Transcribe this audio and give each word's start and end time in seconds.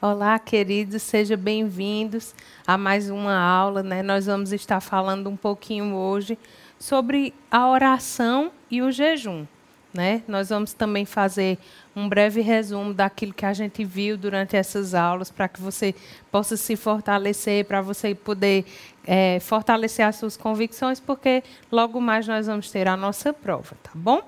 Olá, 0.00 0.38
queridos, 0.38 1.02
sejam 1.02 1.36
bem-vindos 1.36 2.32
a 2.64 2.78
mais 2.78 3.10
uma 3.10 3.36
aula. 3.36 3.82
Né? 3.82 4.00
Nós 4.00 4.26
vamos 4.26 4.52
estar 4.52 4.78
falando 4.78 5.28
um 5.28 5.36
pouquinho 5.36 5.92
hoje 5.92 6.38
sobre 6.78 7.34
a 7.50 7.68
oração 7.68 8.52
e 8.70 8.80
o 8.80 8.92
jejum. 8.92 9.44
Né? 9.92 10.22
Nós 10.28 10.50
vamos 10.50 10.72
também 10.72 11.04
fazer 11.04 11.58
um 11.96 12.08
breve 12.08 12.40
resumo 12.40 12.94
daquilo 12.94 13.34
que 13.34 13.44
a 13.44 13.52
gente 13.52 13.84
viu 13.84 14.16
durante 14.16 14.54
essas 14.54 14.94
aulas, 14.94 15.32
para 15.32 15.48
que 15.48 15.60
você 15.60 15.92
possa 16.30 16.56
se 16.56 16.76
fortalecer, 16.76 17.64
para 17.64 17.82
você 17.82 18.14
poder 18.14 18.66
é, 19.04 19.40
fortalecer 19.40 20.06
as 20.06 20.14
suas 20.14 20.36
convicções, 20.36 21.00
porque 21.00 21.42
logo 21.72 22.00
mais 22.00 22.24
nós 22.28 22.46
vamos 22.46 22.70
ter 22.70 22.86
a 22.86 22.96
nossa 22.96 23.32
prova, 23.32 23.76
tá 23.82 23.90
bom? 23.92 24.22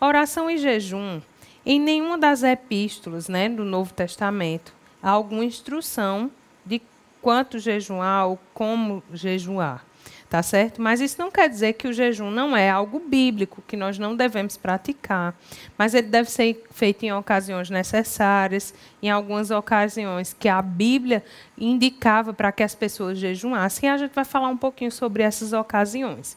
Oração 0.00 0.48
e 0.48 0.56
jejum. 0.56 1.20
Em 1.64 1.80
nenhuma 1.80 2.16
das 2.16 2.44
epístolas 2.44 3.28
né, 3.28 3.48
do 3.48 3.64
Novo 3.64 3.92
Testamento 3.92 4.75
alguma 5.02 5.44
instrução 5.44 6.30
de 6.64 6.80
quanto 7.20 7.58
jejuar 7.58 8.28
ou 8.28 8.38
como 8.54 9.02
jejuar. 9.12 9.84
Tá 10.28 10.42
certo? 10.42 10.82
Mas 10.82 11.00
isso 11.00 11.20
não 11.20 11.30
quer 11.30 11.48
dizer 11.48 11.74
que 11.74 11.86
o 11.86 11.92
jejum 11.92 12.32
não 12.32 12.56
é 12.56 12.68
algo 12.68 12.98
bíblico, 12.98 13.62
que 13.66 13.76
nós 13.76 13.96
não 13.96 14.16
devemos 14.16 14.56
praticar. 14.56 15.38
Mas 15.78 15.94
ele 15.94 16.08
deve 16.08 16.28
ser 16.28 16.64
feito 16.72 17.04
em 17.04 17.12
ocasiões 17.12 17.70
necessárias, 17.70 18.74
em 19.00 19.08
algumas 19.08 19.52
ocasiões 19.52 20.34
que 20.36 20.48
a 20.48 20.60
Bíblia 20.60 21.24
indicava 21.56 22.34
para 22.34 22.50
que 22.50 22.64
as 22.64 22.74
pessoas 22.74 23.18
jejuassem. 23.18 23.88
A 23.88 23.96
gente 23.96 24.14
vai 24.14 24.24
falar 24.24 24.48
um 24.48 24.56
pouquinho 24.56 24.90
sobre 24.90 25.22
essas 25.22 25.52
ocasiões. 25.52 26.36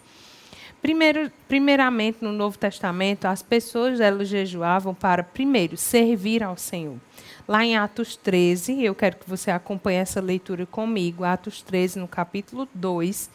Primeiro, 0.82 1.30
primeiramente, 1.48 2.20
no 2.22 2.32
Novo 2.32 2.58
Testamento, 2.58 3.26
as 3.26 3.42
pessoas 3.42 4.00
elas 4.00 4.30
jejuavam 4.30 4.94
para, 4.96 5.24
primeiro, 5.24 5.76
servir 5.76 6.42
ao 6.42 6.58
Senhor. 6.58 6.98
Lá 7.46 7.66
em 7.66 7.76
Atos 7.76 8.16
13, 8.16 8.84
eu 8.84 8.96
quero 8.96 9.18
que 9.18 9.30
você 9.30 9.52
acompanhe 9.52 9.98
essa 9.98 10.22
leitura 10.22 10.66
comigo. 10.66 11.24
Atos 11.24 11.62
13, 11.62 12.00
no 12.00 12.08
capítulo 12.08 12.68
2, 12.74 13.30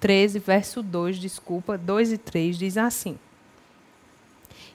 13, 0.00 0.38
verso 0.38 0.82
2, 0.82 1.18
desculpa, 1.18 1.78
2 1.78 2.12
e 2.12 2.18
3, 2.18 2.58
diz 2.58 2.76
assim: 2.76 3.18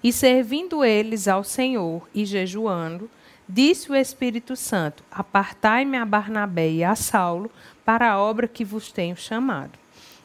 E 0.04 0.12
servindo 0.12 0.84
eles 0.84 1.28
ao 1.28 1.44
Senhor 1.44 2.08
e 2.16 2.26
jejuando, 2.26 3.12
disse 3.48 3.92
o 3.92 3.96
Espírito 3.96 4.56
Santo: 4.56 5.04
Apartai-me 5.12 5.98
a 5.98 6.06
Barnabé 6.06 6.72
e 6.72 6.84
a 6.84 6.96
Saulo 6.96 7.52
para 7.86 8.10
a 8.10 8.18
obra 8.18 8.48
que 8.48 8.66
vos 8.66 8.92
tenho 8.92 9.16
chamado. 9.16 9.78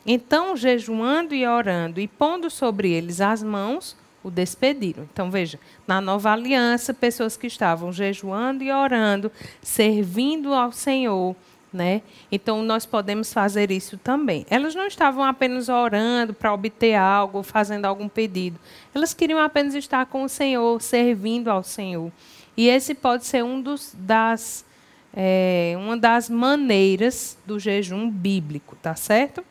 Então, 0.07 0.57
jejuando 0.57 1.35
e 1.35 1.47
orando 1.47 2.01
e 2.01 2.09
pondo 2.09 2.51
sobre 2.51 2.91
eles 2.91 3.21
as 3.21 3.43
mãos, 3.43 3.97
o 4.23 4.31
despediram. 4.31 5.09
Então, 5.13 5.31
veja, 5.31 5.59
na 5.87 6.01
nova 6.01 6.33
aliança, 6.33 6.95
pessoas 6.95 7.37
que 7.37 7.47
estavam 7.47 7.93
jejuando 7.93 8.63
e 8.63 8.73
orando, 8.73 9.31
servindo 9.61 10.53
ao 10.55 10.73
Senhor. 10.73 11.35
Né? 11.73 12.03
Então, 12.31 12.63
nós 12.63 12.85
podemos 12.85 13.33
fazer 13.33 13.71
isso 13.71 13.97
também. 13.97 14.45
Elas 14.51 14.75
não 14.75 14.87
estavam 14.87 15.25
apenas 15.25 15.71
orando 15.71 16.35
para 16.35 16.53
obter 16.53 16.95
algo, 16.95 17.43
fazendo 17.43 17.87
algum 17.87 18.09
pedido. 18.09 18.59
Elas 18.95 19.15
queriam 19.15 19.41
apenas 19.41 19.75
estar 19.75 20.05
com 20.07 20.23
o 20.25 20.29
Senhor, 20.29 20.81
servindo 20.83 21.49
ao 21.49 21.63
Senhor. 21.63 22.13
E 22.57 22.69
esse 22.69 22.95
pode 22.95 23.25
ser 23.25 23.43
um 23.43 23.61
dos, 23.61 23.95
das, 23.97 24.67
é, 25.15 25.75
uma 25.79 25.97
das 25.97 26.29
maneiras 26.29 27.39
do 27.47 27.59
jejum 27.59 28.11
bíblico, 28.11 28.77
tá 28.83 28.95
certo? 28.95 29.43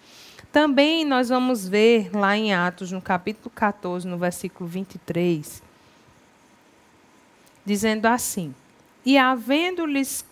Também 0.52 1.06
nós 1.06 1.30
vamos 1.30 1.68
ver 1.68 2.14
lá 2.14 2.36
em 2.36 2.54
Atos, 2.54 2.92
no 2.92 3.02
capítulo 3.02 3.50
14, 3.56 4.06
no 4.06 4.18
versículo 4.18 4.70
23, 4.70 5.64
dizendo 7.66 8.06
assim: 8.06 8.54
E 9.06 9.18
havendo-lhes 9.18 10.26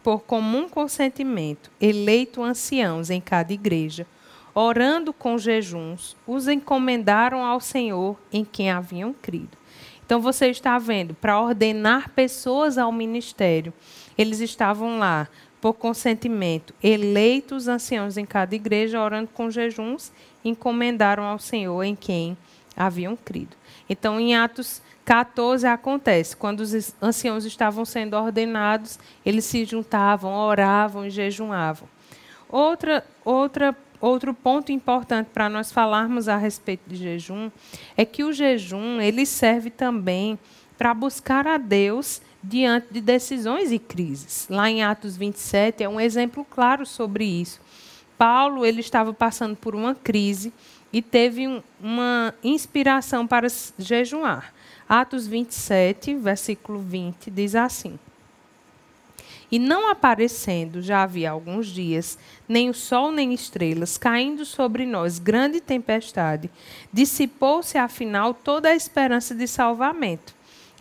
por 0.00 0.20
comum 0.20 0.68
consentimento 0.68 1.72
eleito 1.80 2.40
anciãos 2.40 3.10
em 3.10 3.20
cada 3.20 3.52
igreja, 3.52 4.06
orando 4.54 5.12
com 5.12 5.36
jejuns, 5.36 6.16
os 6.24 6.46
encomendaram 6.46 7.44
ao 7.44 7.58
Senhor 7.58 8.16
em 8.32 8.44
quem 8.44 8.70
haviam 8.70 9.12
crido. 9.12 9.58
Então 10.06 10.20
você 10.20 10.48
está 10.48 10.78
vendo, 10.78 11.14
para 11.14 11.40
ordenar 11.40 12.10
pessoas 12.10 12.78
ao 12.78 12.92
ministério, 12.92 13.72
eles 14.16 14.38
estavam 14.38 14.98
lá 14.98 15.26
por 15.64 15.72
consentimento, 15.72 16.74
eleitos 16.82 17.68
anciãos 17.68 18.18
em 18.18 18.26
cada 18.26 18.54
igreja, 18.54 19.00
orando 19.00 19.30
com 19.32 19.50
jejuns, 19.50 20.12
encomendaram 20.44 21.24
ao 21.24 21.38
Senhor 21.38 21.82
em 21.82 21.96
quem 21.96 22.36
haviam 22.76 23.16
crido. 23.16 23.56
Então, 23.88 24.20
em 24.20 24.36
Atos 24.36 24.82
14 25.06 25.66
acontece, 25.66 26.36
quando 26.36 26.60
os 26.60 26.94
anciãos 27.00 27.46
estavam 27.46 27.82
sendo 27.86 28.12
ordenados, 28.12 28.98
eles 29.24 29.46
se 29.46 29.64
juntavam, 29.64 30.34
oravam 30.34 31.06
e 31.06 31.10
jejuavam. 31.10 31.88
Outra, 32.46 33.02
outra, 33.24 33.74
outro 33.98 34.34
ponto 34.34 34.70
importante 34.70 35.30
para 35.32 35.48
nós 35.48 35.72
falarmos 35.72 36.28
a 36.28 36.36
respeito 36.36 36.82
de 36.86 36.96
jejum 36.96 37.50
é 37.96 38.04
que 38.04 38.22
o 38.22 38.34
jejum 38.34 39.00
ele 39.00 39.24
serve 39.24 39.70
também 39.70 40.38
para 40.76 40.92
buscar 40.92 41.46
a 41.46 41.56
Deus 41.56 42.20
diante 42.44 42.88
de 42.92 43.00
decisões 43.00 43.72
e 43.72 43.78
crises. 43.78 44.46
Lá 44.50 44.70
em 44.70 44.82
Atos 44.82 45.16
27 45.16 45.82
é 45.82 45.88
um 45.88 46.00
exemplo 46.00 46.44
claro 46.48 46.84
sobre 46.84 47.24
isso. 47.24 47.60
Paulo 48.18 48.64
ele 48.64 48.80
estava 48.80 49.12
passando 49.12 49.56
por 49.56 49.74
uma 49.74 49.94
crise 49.94 50.52
e 50.92 51.02
teve 51.02 51.48
um, 51.48 51.62
uma 51.80 52.34
inspiração 52.42 53.26
para 53.26 53.48
jejuar. 53.78 54.52
Atos 54.88 55.26
27, 55.26 56.14
versículo 56.14 56.78
20, 56.78 57.30
diz 57.30 57.54
assim: 57.54 57.98
E 59.50 59.58
não 59.58 59.90
aparecendo, 59.90 60.82
já 60.82 61.02
havia 61.02 61.30
alguns 61.30 61.66
dias, 61.68 62.18
nem 62.46 62.68
o 62.68 62.74
sol 62.74 63.10
nem 63.10 63.32
estrelas, 63.32 63.96
caindo 63.96 64.44
sobre 64.44 64.84
nós 64.84 65.18
grande 65.18 65.60
tempestade, 65.60 66.50
dissipou-se 66.92 67.78
afinal 67.78 68.34
toda 68.34 68.68
a 68.68 68.76
esperança 68.76 69.34
de 69.34 69.48
salvamento. 69.48 70.34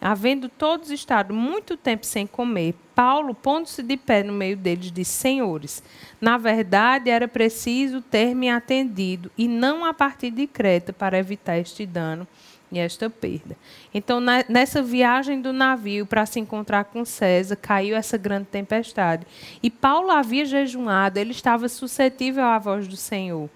Havendo 0.04 0.50
todos 0.50 0.92
estado 0.92 1.34
muito 1.34 1.78
tempo 1.78 2.06
sem 2.06 2.28
comer, 2.28 2.76
Paulo, 2.94 3.34
pondo-se 3.34 3.82
de 3.82 3.96
pé 3.96 4.22
no 4.22 4.34
meio 4.34 4.58
deles, 4.58 4.92
disse: 4.92 5.14
Senhores, 5.14 5.82
na 6.20 6.38
verdade 6.38 7.10
era 7.10 7.26
preciso 7.26 8.02
ter 8.02 8.36
me 8.36 8.50
atendido 8.50 9.32
e 9.38 9.48
não 9.48 9.86
a 9.86 9.94
partir 9.94 10.30
de 10.30 10.46
Creta 10.46 10.92
para 10.92 11.18
evitar 11.18 11.58
este 11.58 11.86
dano 11.86 12.28
e 12.70 12.80
esta 12.80 13.10
perda. 13.10 13.56
Então, 13.94 14.20
na, 14.20 14.44
nessa 14.50 14.84
viagem 14.84 15.40
do 15.40 15.54
navio 15.54 16.06
para 16.06 16.26
se 16.26 16.38
encontrar 16.38 16.84
com 16.84 17.06
César, 17.06 17.56
caiu 17.56 17.96
essa 17.96 18.18
grande 18.18 18.48
tempestade. 18.48 19.26
E 19.62 19.70
Paulo 19.70 20.12
havia 20.12 20.44
jejuado, 20.44 21.18
ele 21.18 21.32
estava 21.32 21.70
suscetível 21.70 22.44
à 22.44 22.60
voz 22.60 22.90
do 22.90 22.98
Senhor. 22.98 23.50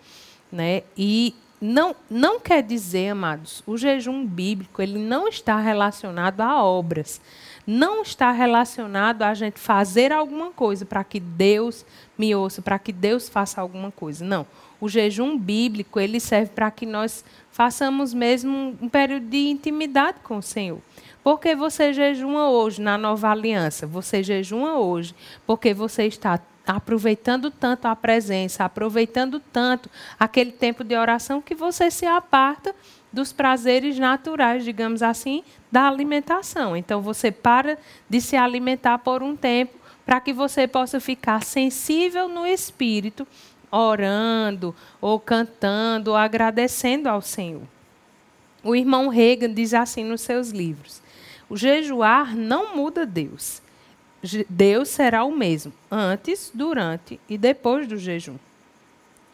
Né? 0.49 0.83
E 0.97 1.35
não, 1.59 1.95
não 2.09 2.39
quer 2.39 2.61
dizer, 2.61 3.09
amados, 3.09 3.63
o 3.65 3.77
jejum 3.77 4.25
bíblico 4.25 4.81
ele 4.81 4.99
não 4.99 5.27
está 5.27 5.59
relacionado 5.59 6.41
a 6.41 6.63
obras. 6.63 7.19
Não 7.65 8.01
está 8.01 8.31
relacionado 8.31 9.23
a 9.23 9.33
gente 9.33 9.59
fazer 9.59 10.13
alguma 10.13 10.51
coisa 10.51 10.85
para 10.85 11.03
que 11.03 11.19
Deus 11.19 11.85
me 12.17 12.33
ouça, 12.33 12.61
para 12.61 12.79
que 12.79 12.93
Deus 12.93 13.27
faça 13.27 13.59
alguma 13.59 13.91
coisa. 13.91 14.23
Não. 14.23 14.45
O 14.79 14.87
jejum 14.87 15.37
bíblico 15.37 15.99
ele 15.99 16.19
serve 16.19 16.51
para 16.53 16.69
que 16.69 16.85
nós 16.85 17.25
façamos 17.51 18.13
mesmo 18.13 18.77
um 18.79 18.87
período 18.87 19.25
de 19.25 19.49
intimidade 19.49 20.19
com 20.23 20.37
o 20.37 20.43
Senhor. 20.43 20.79
Porque 21.23 21.55
você 21.55 21.91
jejuma 21.91 22.49
hoje 22.49 22.81
na 22.81 22.97
nova 22.97 23.29
aliança? 23.31 23.85
Você 23.87 24.23
jejuma 24.23 24.77
hoje 24.77 25.13
porque 25.45 25.73
você 25.73 26.05
está 26.05 26.39
aproveitando 26.67 27.49
tanto 27.49 27.85
a 27.85 27.95
presença, 27.95 28.65
aproveitando 28.65 29.39
tanto 29.39 29.89
aquele 30.19 30.51
tempo 30.51 30.83
de 30.83 30.95
oração 30.95 31.41
que 31.41 31.55
você 31.55 31.89
se 31.89 32.05
aparta 32.05 32.75
dos 33.11 33.31
prazeres 33.31 33.97
naturais, 33.97 34.65
digamos 34.65 35.01
assim, 35.01 35.43
da 35.71 35.87
alimentação. 35.87 36.75
Então 36.75 37.01
você 37.01 37.31
para 37.31 37.77
de 38.09 38.19
se 38.19 38.35
alimentar 38.35 38.99
por 38.99 39.23
um 39.23 39.35
tempo 39.35 39.77
para 40.05 40.19
que 40.19 40.33
você 40.33 40.67
possa 40.67 40.99
ficar 40.99 41.43
sensível 41.43 42.27
no 42.27 42.45
espírito, 42.45 43.25
orando, 43.71 44.75
ou 45.01 45.19
cantando, 45.19 46.11
ou 46.11 46.17
agradecendo 46.17 47.09
ao 47.09 47.21
Senhor. 47.21 47.63
O 48.63 48.75
irmão 48.75 49.07
Reagan 49.07 49.53
diz 49.53 49.73
assim 49.73 50.03
nos 50.03 50.21
seus 50.21 50.49
livros: 50.49 51.01
o 51.49 51.55
jejuar 51.55 52.35
não 52.35 52.75
muda 52.75 53.05
Deus. 53.05 53.61
Deus 54.49 54.89
será 54.89 55.23
o 55.23 55.31
mesmo 55.31 55.71
antes, 55.91 56.51
durante 56.53 57.19
e 57.29 57.37
depois 57.37 57.87
do 57.87 57.97
jejum. 57.97 58.37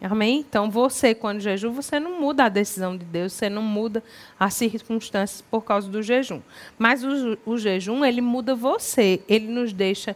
Amém? 0.02 0.46
Então, 0.48 0.70
você, 0.70 1.16
quando 1.16 1.40
jejum, 1.40 1.72
você 1.72 1.98
não 1.98 2.20
muda 2.20 2.44
a 2.44 2.50
decisão 2.50 2.98
de 2.98 3.06
Deus, 3.06 3.32
você 3.32 3.50
não 3.50 3.62
muda 3.62 4.04
as 4.38 4.54
circunstâncias 4.54 5.42
por 5.42 5.62
causa 5.62 5.88
do 5.88 6.04
jejum. 6.04 6.42
Mas 6.78 7.06
o, 7.06 7.38
o 7.46 7.58
jejum, 7.58 8.04
ele 8.04 8.20
muda 8.20 8.54
você, 8.54 9.22
ele 9.30 9.48
nos 9.48 9.72
deixa 9.72 10.14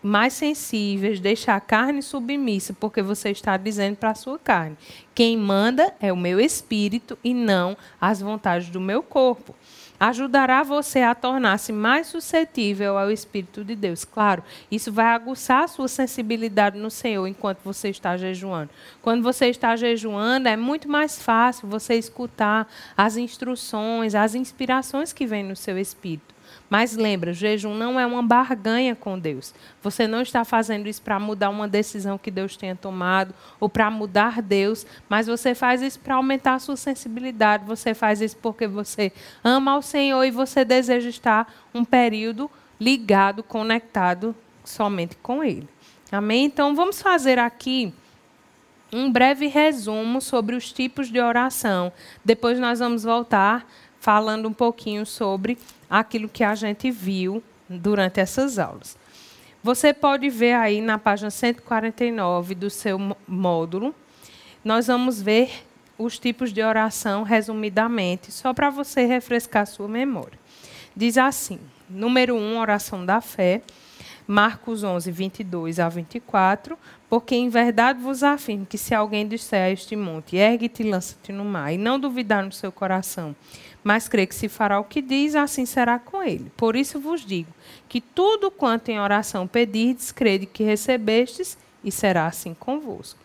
mais 0.00 0.32
sensíveis, 0.32 1.18
deixar 1.18 1.56
a 1.56 1.60
carne 1.60 2.02
submissa, 2.02 2.72
porque 2.72 3.02
você 3.02 3.30
está 3.30 3.56
dizendo 3.56 3.96
para 3.96 4.10
a 4.10 4.14
sua 4.14 4.38
carne: 4.38 4.76
quem 5.12 5.36
manda 5.36 5.92
é 6.00 6.12
o 6.12 6.16
meu 6.16 6.38
espírito 6.38 7.18
e 7.22 7.34
não 7.34 7.76
as 8.00 8.20
vontades 8.20 8.68
do 8.68 8.80
meu 8.80 9.02
corpo. 9.02 9.54
Ajudará 10.00 10.62
você 10.62 11.02
a 11.02 11.14
tornar-se 11.14 11.74
mais 11.74 12.06
suscetível 12.06 12.96
ao 12.96 13.10
Espírito 13.10 13.62
de 13.62 13.76
Deus. 13.76 14.02
Claro, 14.02 14.42
isso 14.70 14.90
vai 14.90 15.08
aguçar 15.08 15.64
a 15.64 15.68
sua 15.68 15.88
sensibilidade 15.88 16.78
no 16.78 16.90
Senhor 16.90 17.26
enquanto 17.26 17.58
você 17.62 17.90
está 17.90 18.16
jejuando. 18.16 18.70
Quando 19.02 19.22
você 19.22 19.48
está 19.48 19.76
jejuando, 19.76 20.48
é 20.48 20.56
muito 20.56 20.88
mais 20.88 21.20
fácil 21.20 21.68
você 21.68 21.96
escutar 21.96 22.66
as 22.96 23.18
instruções, 23.18 24.14
as 24.14 24.34
inspirações 24.34 25.12
que 25.12 25.26
vêm 25.26 25.44
no 25.44 25.54
seu 25.54 25.76
espírito. 25.76 26.39
Mas 26.70 26.96
lembra, 26.96 27.32
jejum 27.32 27.74
não 27.74 27.98
é 27.98 28.06
uma 28.06 28.22
barganha 28.22 28.94
com 28.94 29.18
Deus. 29.18 29.52
Você 29.82 30.06
não 30.06 30.22
está 30.22 30.44
fazendo 30.44 30.88
isso 30.88 31.02
para 31.02 31.18
mudar 31.18 31.50
uma 31.50 31.66
decisão 31.66 32.16
que 32.16 32.30
Deus 32.30 32.56
tenha 32.56 32.76
tomado 32.76 33.34
ou 33.58 33.68
para 33.68 33.90
mudar 33.90 34.40
Deus, 34.40 34.86
mas 35.08 35.26
você 35.26 35.52
faz 35.52 35.82
isso 35.82 35.98
para 35.98 36.14
aumentar 36.14 36.54
a 36.54 36.58
sua 36.60 36.76
sensibilidade. 36.76 37.64
Você 37.66 37.92
faz 37.92 38.20
isso 38.20 38.36
porque 38.36 38.68
você 38.68 39.12
ama 39.42 39.72
ao 39.72 39.82
Senhor 39.82 40.22
e 40.22 40.30
você 40.30 40.64
deseja 40.64 41.08
estar 41.08 41.52
um 41.74 41.84
período 41.84 42.48
ligado, 42.80 43.42
conectado 43.42 44.34
somente 44.64 45.16
com 45.16 45.42
Ele. 45.42 45.68
Amém? 46.12 46.44
Então 46.44 46.76
vamos 46.76 47.02
fazer 47.02 47.38
aqui 47.40 47.92
um 48.92 49.10
breve 49.10 49.46
resumo 49.48 50.20
sobre 50.20 50.54
os 50.54 50.72
tipos 50.72 51.08
de 51.08 51.20
oração. 51.20 51.92
Depois 52.24 52.58
nós 52.60 52.78
vamos 52.78 53.02
voltar 53.02 53.66
falando 54.00 54.48
um 54.48 54.52
pouquinho 54.52 55.06
sobre 55.06 55.58
aquilo 55.88 56.28
que 56.28 56.42
a 56.42 56.54
gente 56.54 56.90
viu 56.90 57.42
durante 57.68 58.18
essas 58.18 58.58
aulas. 58.58 58.96
Você 59.62 59.92
pode 59.92 60.28
ver 60.30 60.54
aí 60.54 60.80
na 60.80 60.98
página 60.98 61.30
149 61.30 62.54
do 62.54 62.70
seu 62.70 62.98
módulo, 63.28 63.94
nós 64.64 64.86
vamos 64.86 65.20
ver 65.20 65.64
os 65.98 66.18
tipos 66.18 66.50
de 66.52 66.62
oração 66.62 67.22
resumidamente, 67.22 68.32
só 68.32 68.54
para 68.54 68.70
você 68.70 69.04
refrescar 69.04 69.66
sua 69.66 69.86
memória. 69.86 70.38
Diz 70.96 71.18
assim: 71.18 71.60
número 71.88 72.34
1, 72.34 72.38
um, 72.38 72.58
oração 72.58 73.04
da 73.04 73.20
fé. 73.20 73.62
Marcos 74.26 74.84
11, 74.84 75.10
22 75.10 75.80
a 75.80 75.88
24. 75.88 76.78
Porque 77.08 77.34
em 77.34 77.48
verdade 77.48 78.00
vos 78.00 78.22
afirmo 78.22 78.64
que 78.64 78.78
se 78.78 78.94
alguém 78.94 79.26
disser 79.26 79.64
a 79.64 79.70
este 79.70 79.96
monte, 79.96 80.36
ergue-te 80.36 80.84
e 80.84 80.90
lança-te 80.90 81.32
no 81.32 81.44
mar, 81.44 81.72
e 81.72 81.78
não 81.78 81.98
duvidar 81.98 82.44
no 82.44 82.52
seu 82.52 82.70
coração, 82.70 83.34
mas 83.82 84.08
crê 84.08 84.26
que 84.26 84.34
se 84.34 84.48
fará 84.48 84.78
o 84.78 84.84
que 84.84 85.00
diz, 85.00 85.34
assim 85.34 85.64
será 85.64 85.98
com 85.98 86.22
ele. 86.22 86.50
Por 86.56 86.76
isso 86.76 87.00
vos 87.00 87.24
digo 87.24 87.52
que 87.88 88.00
tudo 88.00 88.50
quanto 88.50 88.90
em 88.90 89.00
oração 89.00 89.46
pedirdes, 89.46 90.12
crede 90.12 90.46
que 90.46 90.62
recebestes, 90.62 91.56
e 91.82 91.90
será 91.90 92.26
assim 92.26 92.54
convosco. 92.54 93.18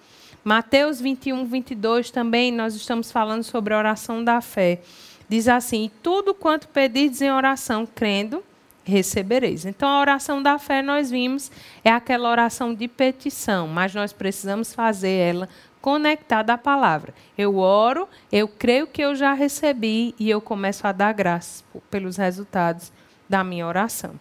Mateus 0.43 1.01
21, 1.01 1.45
22 1.45 2.11
também, 2.11 2.51
nós 2.51 2.75
estamos 2.75 3.11
falando 3.11 3.43
sobre 3.43 3.73
a 3.73 3.77
oração 3.77 4.23
da 4.23 4.39
fé. 4.41 4.81
Diz 5.27 5.47
assim: 5.47 5.89
tudo 6.03 6.33
quanto 6.33 6.67
pedirdes 6.67 7.21
em 7.21 7.31
oração, 7.31 7.85
crendo, 7.85 8.43
recebereis. 8.83 9.65
Então, 9.65 9.89
a 9.89 9.99
oração 9.99 10.41
da 10.41 10.59
fé, 10.59 10.81
nós 10.81 11.09
vimos, 11.09 11.51
é 11.83 11.89
aquela 11.89 12.29
oração 12.29 12.73
de 12.73 12.87
petição, 12.87 13.67
mas 13.67 13.93
nós 13.93 14.13
precisamos 14.13 14.73
fazer 14.73 15.09
ela 15.09 15.49
conectada 15.85 16.51
à 16.51 16.57
palavra. 16.57 17.13
Eu 17.37 17.57
oro, 17.57 18.09
eu 18.31 18.47
creio 18.47 18.87
que 18.87 19.03
eu 19.03 19.15
já 19.15 19.33
recebi 19.33 20.15
e 20.17 20.27
eu 20.27 20.41
começo 20.41 20.87
a 20.87 20.91
dar 20.91 21.13
graças 21.13 21.63
pelos 21.91 22.17
resultados 22.17 22.91
da 23.29 23.43
minha 23.43 23.67
oração. 23.67 24.19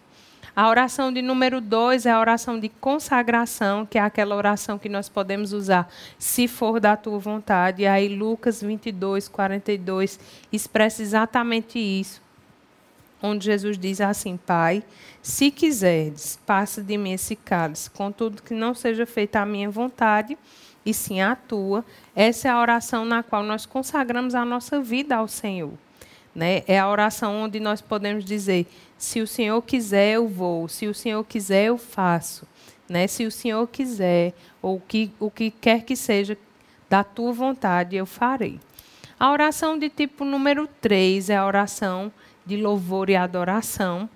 A 0.55 0.69
oração 0.69 1.11
de 1.11 1.23
número 1.23 1.59
dois 1.59 2.05
é 2.05 2.11
a 2.11 2.19
oração 2.19 2.59
de 2.59 2.69
consagração, 2.69 3.83
que 3.83 3.97
é 3.97 4.01
aquela 4.01 4.35
oração 4.35 4.77
que 4.77 4.87
nós 4.87 5.09
podemos 5.09 5.53
usar 5.53 5.91
se 6.19 6.47
for 6.47 6.79
da 6.79 6.95
tua 6.95 7.17
vontade. 7.17 7.81
E 7.81 7.87
aí, 7.87 8.15
Lucas 8.15 8.61
22, 8.61 9.27
42 9.27 10.19
expressa 10.51 11.01
exatamente 11.01 11.79
isso, 11.79 12.21
onde 13.23 13.43
Jesus 13.43 13.75
diz 13.75 13.99
assim: 13.99 14.37
Pai, 14.37 14.83
se 15.19 15.49
quiseres, 15.49 16.39
passa 16.45 16.83
de 16.83 16.95
mim 16.95 17.13
esse 17.13 17.35
cálice, 17.35 17.89
contudo 17.89 18.43
que 18.43 18.53
não 18.53 18.75
seja 18.75 19.07
feita 19.07 19.39
a 19.39 19.45
minha 19.47 19.67
vontade, 19.71 20.37
e 20.85 20.93
sim 20.93 21.21
a 21.21 21.35
tua. 21.35 21.83
Essa 22.15 22.47
é 22.47 22.51
a 22.51 22.59
oração 22.59 23.03
na 23.03 23.23
qual 23.23 23.43
nós 23.43 23.65
consagramos 23.65 24.35
a 24.35 24.45
nossa 24.45 24.79
vida 24.79 25.15
ao 25.15 25.27
Senhor. 25.27 25.73
Né? 26.33 26.63
É 26.67 26.77
a 26.77 26.87
oração 26.87 27.43
onde 27.43 27.59
nós 27.59 27.81
podemos 27.81 28.23
dizer: 28.23 28.67
se 28.97 29.21
o 29.21 29.27
Senhor 29.27 29.61
quiser, 29.61 30.15
eu 30.15 30.27
vou, 30.27 30.67
se 30.67 30.87
o 30.87 30.93
Senhor 30.93 31.23
quiser, 31.23 31.65
eu 31.65 31.77
faço. 31.77 32.47
Né? 32.87 33.07
Se 33.07 33.25
o 33.25 33.31
Senhor 33.31 33.67
quiser, 33.67 34.33
ou 34.61 34.79
que, 34.79 35.11
o 35.19 35.31
que 35.31 35.49
quer 35.49 35.83
que 35.83 35.95
seja 35.95 36.37
da 36.89 37.03
tua 37.03 37.31
vontade, 37.31 37.95
eu 37.95 38.05
farei. 38.05 38.59
A 39.19 39.31
oração 39.31 39.79
de 39.79 39.89
tipo 39.89 40.25
número 40.25 40.67
3 40.81 41.29
é 41.29 41.37
a 41.37 41.45
oração 41.45 42.11
de 42.45 42.57
louvor 42.57 43.09
e 43.09 43.15
adoração. 43.15 44.09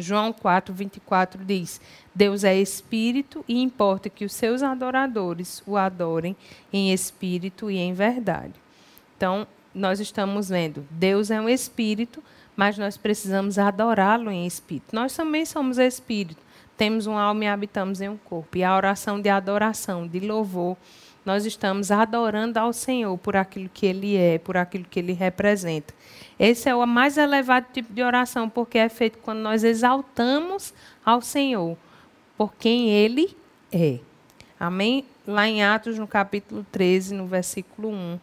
João 0.00 0.32
4, 0.32 0.74
24 0.74 1.44
diz: 1.44 1.80
Deus 2.14 2.44
é 2.44 2.56
espírito 2.56 3.44
e 3.46 3.60
importa 3.60 4.08
que 4.08 4.24
os 4.24 4.32
seus 4.32 4.62
adoradores 4.62 5.62
o 5.66 5.76
adorem 5.76 6.36
em 6.72 6.92
espírito 6.92 7.70
e 7.70 7.76
em 7.76 7.92
verdade. 7.92 8.54
Então, 9.16 9.46
nós 9.74 10.00
estamos 10.00 10.48
vendo, 10.48 10.86
Deus 10.90 11.30
é 11.30 11.40
um 11.40 11.48
espírito, 11.48 12.22
mas 12.56 12.76
nós 12.76 12.96
precisamos 12.96 13.58
adorá-lo 13.58 14.30
em 14.30 14.46
espírito. 14.46 14.94
Nós 14.94 15.14
também 15.14 15.46
somos 15.46 15.78
espírito, 15.78 16.42
temos 16.76 17.06
uma 17.06 17.22
alma 17.22 17.44
e 17.44 17.48
habitamos 17.48 18.00
em 18.00 18.08
um 18.08 18.16
corpo. 18.16 18.58
E 18.58 18.64
a 18.64 18.76
oração 18.76 19.20
de 19.20 19.28
adoração, 19.28 20.06
de 20.06 20.18
louvor, 20.20 20.76
nós 21.24 21.44
estamos 21.44 21.90
adorando 21.90 22.58
ao 22.58 22.72
Senhor 22.72 23.16
por 23.18 23.36
aquilo 23.36 23.70
que 23.72 23.86
Ele 23.86 24.16
é, 24.16 24.38
por 24.38 24.56
aquilo 24.56 24.84
que 24.84 24.98
Ele 24.98 25.12
representa. 25.12 25.94
Esse 26.40 26.70
é 26.70 26.74
o 26.74 26.86
mais 26.86 27.18
elevado 27.18 27.66
tipo 27.70 27.92
de 27.92 28.02
oração, 28.02 28.48
porque 28.48 28.78
é 28.78 28.88
feito 28.88 29.18
quando 29.18 29.40
nós 29.40 29.62
exaltamos 29.62 30.72
ao 31.04 31.20
Senhor 31.20 31.76
por 32.34 32.54
quem 32.54 32.88
Ele 32.88 33.36
é. 33.70 33.98
Amém? 34.58 35.04
Lá 35.26 35.46
em 35.46 35.62
Atos, 35.62 35.98
no 35.98 36.08
capítulo 36.08 36.64
13, 36.72 37.14
no 37.14 37.26
versículo 37.26 37.90
1, 37.90 38.18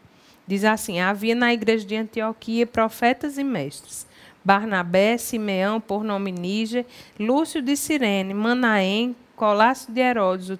diz 0.47 0.63
assim: 0.63 0.99
Havia 0.99 1.35
na 1.35 1.53
igreja 1.53 1.85
de 1.85 1.95
Antioquia 1.95 2.65
profetas 2.65 3.37
e 3.37 3.43
mestres. 3.43 4.07
Barnabé, 4.43 5.15
Simeão, 5.19 5.79
por 5.79 6.03
nome 6.03 6.31
Níger, 6.31 6.87
Lúcio 7.19 7.61
de 7.61 7.77
Cirene, 7.77 8.33
Manaém, 8.33 9.15
Colácio 9.35 9.93
de 9.93 10.01
Herodes, 10.01 10.49
o 10.49 10.57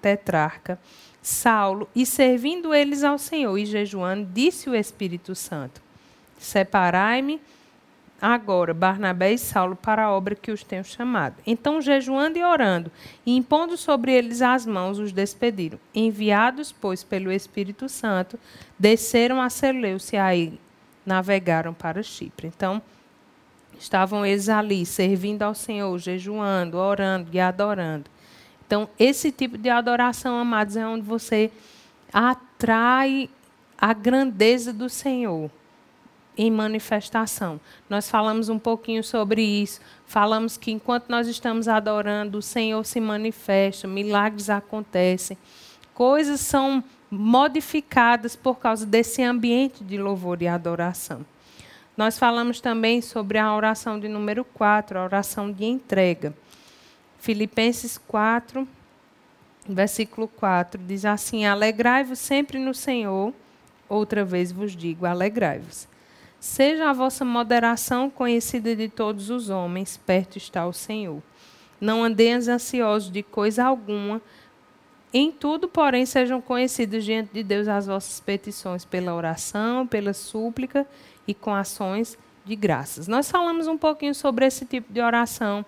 tetrarca, 0.00 0.80
Saulo, 1.20 1.86
e 1.94 2.06
servindo 2.06 2.72
eles 2.72 3.04
ao 3.04 3.18
Senhor 3.18 3.58
e 3.58 3.66
jejuando, 3.66 4.26
disse 4.32 4.70
o 4.70 4.74
Espírito 4.74 5.34
Santo: 5.34 5.83
Separai-me 6.44 7.40
agora 8.20 8.74
Barnabé 8.74 9.32
e 9.32 9.38
Saulo 9.38 9.74
para 9.74 10.04
a 10.04 10.12
obra 10.12 10.34
que 10.34 10.52
os 10.52 10.62
tenho 10.62 10.84
chamado. 10.84 11.36
Então, 11.46 11.80
jejuando 11.80 12.38
e 12.38 12.44
orando, 12.44 12.92
e 13.24 13.34
impondo 13.34 13.76
sobre 13.76 14.12
eles 14.12 14.42
as 14.42 14.66
mãos, 14.66 14.98
os 14.98 15.10
despediram. 15.10 15.78
Enviados, 15.94 16.70
pois, 16.70 17.02
pelo 17.02 17.32
Espírito 17.32 17.88
Santo, 17.88 18.38
desceram 18.78 19.40
a 19.40 19.48
Seleucia 19.48 20.18
e 20.18 20.20
aí 20.20 20.60
navegaram 21.04 21.72
para 21.72 22.02
Chipre. 22.02 22.52
Então, 22.54 22.80
estavam 23.78 24.24
eles 24.24 24.50
ali, 24.50 24.84
servindo 24.84 25.42
ao 25.42 25.54
Senhor, 25.54 25.98
jejuando, 25.98 26.76
orando 26.76 27.30
e 27.32 27.40
adorando. 27.40 28.04
Então, 28.66 28.88
esse 28.98 29.32
tipo 29.32 29.56
de 29.56 29.70
adoração, 29.70 30.38
amados, 30.38 30.76
é 30.76 30.86
onde 30.86 31.04
você 31.04 31.50
atrai 32.12 33.30
a 33.78 33.92
grandeza 33.94 34.72
do 34.72 34.90
Senhor 34.90 35.50
em 36.36 36.50
manifestação. 36.50 37.60
Nós 37.88 38.10
falamos 38.10 38.48
um 38.48 38.58
pouquinho 38.58 39.02
sobre 39.04 39.42
isso. 39.42 39.80
Falamos 40.06 40.56
que 40.56 40.70
enquanto 40.70 41.08
nós 41.08 41.28
estamos 41.28 41.68
adorando, 41.68 42.38
o 42.38 42.42
Senhor 42.42 42.84
se 42.84 43.00
manifesta, 43.00 43.86
milagres 43.86 44.50
acontecem, 44.50 45.38
coisas 45.94 46.40
são 46.40 46.82
modificadas 47.10 48.34
por 48.34 48.58
causa 48.58 48.84
desse 48.84 49.22
ambiente 49.22 49.84
de 49.84 49.96
louvor 49.96 50.42
e 50.42 50.48
adoração. 50.48 51.24
Nós 51.96 52.18
falamos 52.18 52.60
também 52.60 53.00
sobre 53.00 53.38
a 53.38 53.54
oração 53.54 54.00
de 54.00 54.08
número 54.08 54.44
4, 54.44 54.98
a 54.98 55.04
oração 55.04 55.52
de 55.52 55.64
entrega. 55.64 56.34
Filipenses 57.20 57.96
4, 57.96 58.66
versículo 59.68 60.26
4, 60.26 60.80
diz 60.82 61.04
assim: 61.04 61.46
Alegrai-vos 61.46 62.18
sempre 62.18 62.58
no 62.58 62.74
Senhor. 62.74 63.32
Outra 63.88 64.24
vez 64.24 64.50
vos 64.50 64.74
digo: 64.76 65.06
alegrai-vos. 65.06 65.86
Seja 66.44 66.90
a 66.90 66.92
vossa 66.92 67.24
moderação 67.24 68.10
conhecida 68.10 68.76
de 68.76 68.86
todos 68.86 69.30
os 69.30 69.48
homens, 69.48 69.96
perto 69.96 70.36
está 70.36 70.66
o 70.66 70.74
Senhor. 70.74 71.22
Não 71.80 72.04
andeis 72.04 72.48
ansiosos 72.48 73.10
de 73.10 73.22
coisa 73.22 73.64
alguma. 73.64 74.20
Em 75.10 75.32
tudo, 75.32 75.66
porém, 75.66 76.04
sejam 76.04 76.42
conhecidas 76.42 77.02
diante 77.02 77.32
de 77.32 77.42
Deus 77.42 77.66
as 77.66 77.86
vossas 77.86 78.20
petições 78.20 78.84
pela 78.84 79.14
oração, 79.14 79.86
pela 79.86 80.12
súplica 80.12 80.86
e 81.26 81.32
com 81.32 81.54
ações 81.54 82.18
de 82.44 82.54
graças. 82.54 83.08
Nós 83.08 83.30
falamos 83.30 83.66
um 83.66 83.78
pouquinho 83.78 84.14
sobre 84.14 84.44
esse 84.44 84.66
tipo 84.66 84.92
de 84.92 85.00
oração 85.00 85.64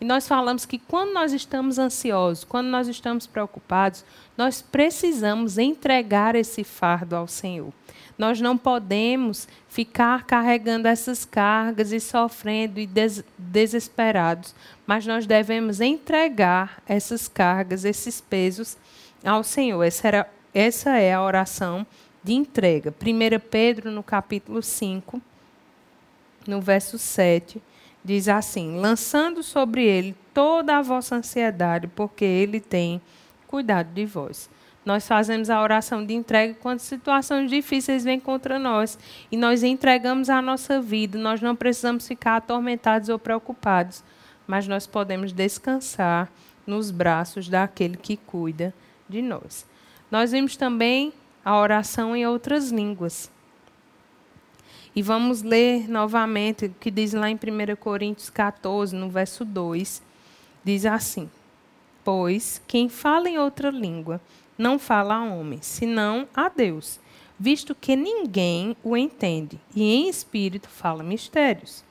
E 0.00 0.04
nós 0.04 0.28
falamos 0.28 0.64
que 0.64 0.78
quando 0.78 1.12
nós 1.12 1.32
estamos 1.32 1.76
ansiosos, 1.76 2.44
quando 2.44 2.68
nós 2.68 2.86
estamos 2.86 3.26
preocupados, 3.26 4.04
nós 4.38 4.62
precisamos 4.62 5.58
entregar 5.58 6.36
esse 6.36 6.62
fardo 6.62 7.16
ao 7.16 7.26
Senhor. 7.26 7.72
Nós 8.20 8.38
não 8.38 8.58
podemos 8.58 9.48
ficar 9.66 10.24
carregando 10.24 10.86
essas 10.86 11.24
cargas 11.24 11.90
e 11.90 11.98
sofrendo 11.98 12.78
e 12.78 12.86
des 12.86 13.24
desesperados, 13.38 14.54
mas 14.86 15.06
nós 15.06 15.24
devemos 15.24 15.80
entregar 15.80 16.82
essas 16.86 17.26
cargas, 17.28 17.82
esses 17.82 18.20
pesos 18.20 18.76
ao 19.24 19.42
Senhor. 19.42 19.82
Essa, 19.82 20.08
era, 20.08 20.30
essa 20.52 20.98
é 20.98 21.14
a 21.14 21.22
oração 21.22 21.86
de 22.22 22.34
entrega. 22.34 22.92
1 23.00 23.40
Pedro, 23.50 23.90
no 23.90 24.02
capítulo 24.02 24.62
5, 24.62 25.18
no 26.46 26.60
verso 26.60 26.98
7, 26.98 27.62
diz 28.04 28.28
assim: 28.28 28.78
lançando 28.78 29.42
sobre 29.42 29.82
ele 29.82 30.14
toda 30.34 30.76
a 30.76 30.82
vossa 30.82 31.16
ansiedade, 31.16 31.86
porque 31.86 32.26
ele 32.26 32.60
tem 32.60 33.00
cuidado 33.46 33.94
de 33.94 34.04
vós. 34.04 34.50
Nós 34.84 35.06
fazemos 35.06 35.50
a 35.50 35.60
oração 35.60 36.04
de 36.04 36.14
entrega 36.14 36.54
quando 36.54 36.78
situações 36.78 37.50
difíceis 37.50 38.02
vêm 38.02 38.18
contra 38.18 38.58
nós 38.58 38.98
e 39.30 39.36
nós 39.36 39.62
entregamos 39.62 40.30
a 40.30 40.40
nossa 40.40 40.80
vida. 40.80 41.18
Nós 41.18 41.40
não 41.40 41.54
precisamos 41.54 42.08
ficar 42.08 42.36
atormentados 42.36 43.08
ou 43.08 43.18
preocupados, 43.18 44.02
mas 44.46 44.66
nós 44.66 44.86
podemos 44.86 45.32
descansar 45.32 46.30
nos 46.66 46.90
braços 46.90 47.48
daquele 47.48 47.96
que 47.96 48.16
cuida 48.16 48.72
de 49.08 49.20
nós. 49.20 49.66
Nós 50.10 50.32
vimos 50.32 50.56
também 50.56 51.12
a 51.44 51.58
oração 51.58 52.16
em 52.16 52.26
outras 52.26 52.70
línguas. 52.70 53.30
E 54.94 55.02
vamos 55.02 55.42
ler 55.42 55.88
novamente 55.88 56.66
o 56.66 56.74
que 56.80 56.90
diz 56.90 57.12
lá 57.12 57.30
em 57.30 57.34
1 57.34 57.76
Coríntios 57.76 58.28
14, 58.28 58.94
no 58.96 59.08
verso 59.08 59.44
2. 59.44 60.02
Diz 60.64 60.84
assim: 60.84 61.30
Pois 62.02 62.60
quem 62.66 62.88
fala 62.88 63.28
em 63.28 63.38
outra 63.38 63.70
língua 63.70 64.20
não 64.60 64.78
fala 64.78 65.14
a 65.14 65.24
homem, 65.24 65.58
senão 65.62 66.28
a 66.34 66.50
Deus, 66.50 67.00
visto 67.38 67.74
que 67.74 67.96
ninguém 67.96 68.76
o 68.84 68.94
entende, 68.94 69.58
e 69.74 69.82
em 69.82 70.06
espírito 70.06 70.68
fala 70.68 71.02
mistérios. 71.02 71.82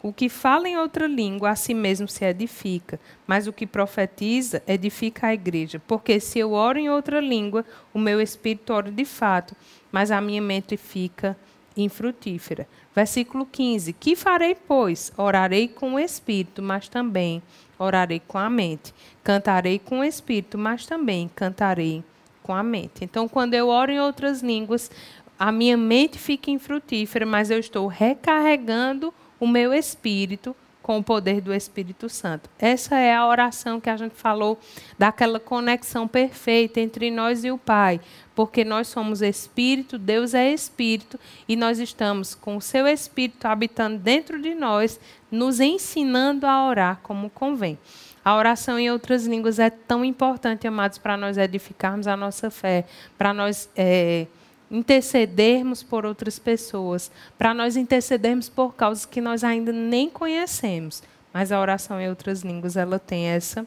O 0.00 0.12
que 0.12 0.28
fala 0.28 0.68
em 0.68 0.78
outra 0.78 1.08
língua 1.08 1.50
a 1.50 1.56
si 1.56 1.74
mesmo 1.74 2.06
se 2.06 2.24
edifica, 2.24 3.00
mas 3.26 3.48
o 3.48 3.52
que 3.52 3.66
profetiza 3.66 4.62
edifica 4.68 5.26
a 5.26 5.34
igreja. 5.34 5.82
Porque 5.84 6.20
se 6.20 6.38
eu 6.38 6.52
oro 6.52 6.78
em 6.78 6.88
outra 6.88 7.20
língua, 7.20 7.64
o 7.92 7.98
meu 7.98 8.20
espírito 8.20 8.72
ora 8.72 8.90
de 8.90 9.04
fato, 9.04 9.56
mas 9.90 10.12
a 10.12 10.20
minha 10.20 10.42
mente 10.42 10.76
fica 10.76 11.36
infrutífera. 11.76 12.68
Versículo 12.94 13.46
15: 13.46 13.92
Que 13.92 14.14
farei, 14.14 14.54
pois? 14.54 15.12
Orarei 15.16 15.66
com 15.66 15.94
o 15.94 15.98
espírito, 15.98 16.62
mas 16.62 16.88
também 16.88 17.42
orarei 17.78 18.20
com 18.20 18.38
a 18.38 18.48
mente. 18.48 18.94
Cantarei 19.24 19.78
com 19.78 20.00
o 20.00 20.04
espírito, 20.04 20.56
mas 20.56 20.86
também 20.86 21.28
cantarei 21.34 22.04
com 22.42 22.54
a 22.54 22.62
mente. 22.62 23.04
Então, 23.04 23.28
quando 23.28 23.54
eu 23.54 23.68
oro 23.68 23.90
em 23.90 24.00
outras 24.00 24.42
línguas, 24.42 24.90
a 25.38 25.50
minha 25.50 25.76
mente 25.76 26.18
fica 26.18 26.50
infrutífera, 26.50 27.26
mas 27.26 27.50
eu 27.50 27.58
estou 27.58 27.86
recarregando 27.86 29.12
o 29.40 29.46
meu 29.46 29.74
espírito 29.74 30.54
com 30.82 30.98
o 30.98 31.02
poder 31.02 31.40
do 31.40 31.54
Espírito 31.54 32.08
Santo. 32.08 32.50
Essa 32.58 32.98
é 32.98 33.14
a 33.14 33.26
oração 33.26 33.80
que 33.80 33.88
a 33.88 33.96
gente 33.96 34.14
falou 34.14 34.58
daquela 34.98 35.38
conexão 35.38 36.08
perfeita 36.08 36.80
entre 36.80 37.10
nós 37.10 37.44
e 37.44 37.50
o 37.50 37.56
Pai, 37.56 38.00
porque 38.34 38.64
nós 38.64 38.88
somos 38.88 39.22
espírito, 39.22 39.98
Deus 39.98 40.34
é 40.34 40.52
espírito 40.52 41.18
e 41.48 41.54
nós 41.54 41.78
estamos 41.78 42.34
com 42.34 42.56
o 42.56 42.60
seu 42.60 42.86
espírito 42.86 43.46
habitando 43.46 43.98
dentro 43.98 44.40
de 44.40 44.54
nós, 44.54 44.98
nos 45.30 45.60
ensinando 45.60 46.46
a 46.46 46.66
orar 46.66 47.00
como 47.02 47.30
convém. 47.30 47.78
A 48.24 48.36
oração 48.36 48.78
em 48.78 48.90
outras 48.90 49.26
línguas 49.26 49.58
é 49.58 49.68
tão 49.70 50.04
importante, 50.04 50.66
amados, 50.66 50.98
para 50.98 51.16
nós 51.16 51.36
edificarmos 51.36 52.06
a 52.06 52.16
nossa 52.16 52.50
fé, 52.50 52.84
para 53.18 53.34
nós 53.34 53.68
é, 53.76 54.26
intercedermos 54.70 55.82
por 55.82 56.06
outras 56.06 56.38
pessoas, 56.38 57.10
para 57.36 57.52
nós 57.52 57.76
intercedermos 57.76 58.48
por 58.48 58.74
causas 58.74 59.04
que 59.04 59.20
nós 59.20 59.42
ainda 59.42 59.72
nem 59.72 60.08
conhecemos. 60.08 61.02
Mas 61.32 61.50
a 61.50 61.60
oração 61.60 62.00
em 62.00 62.08
outras 62.08 62.42
línguas 62.42 62.76
ela 62.76 62.98
tem 62.98 63.26
essa 63.26 63.66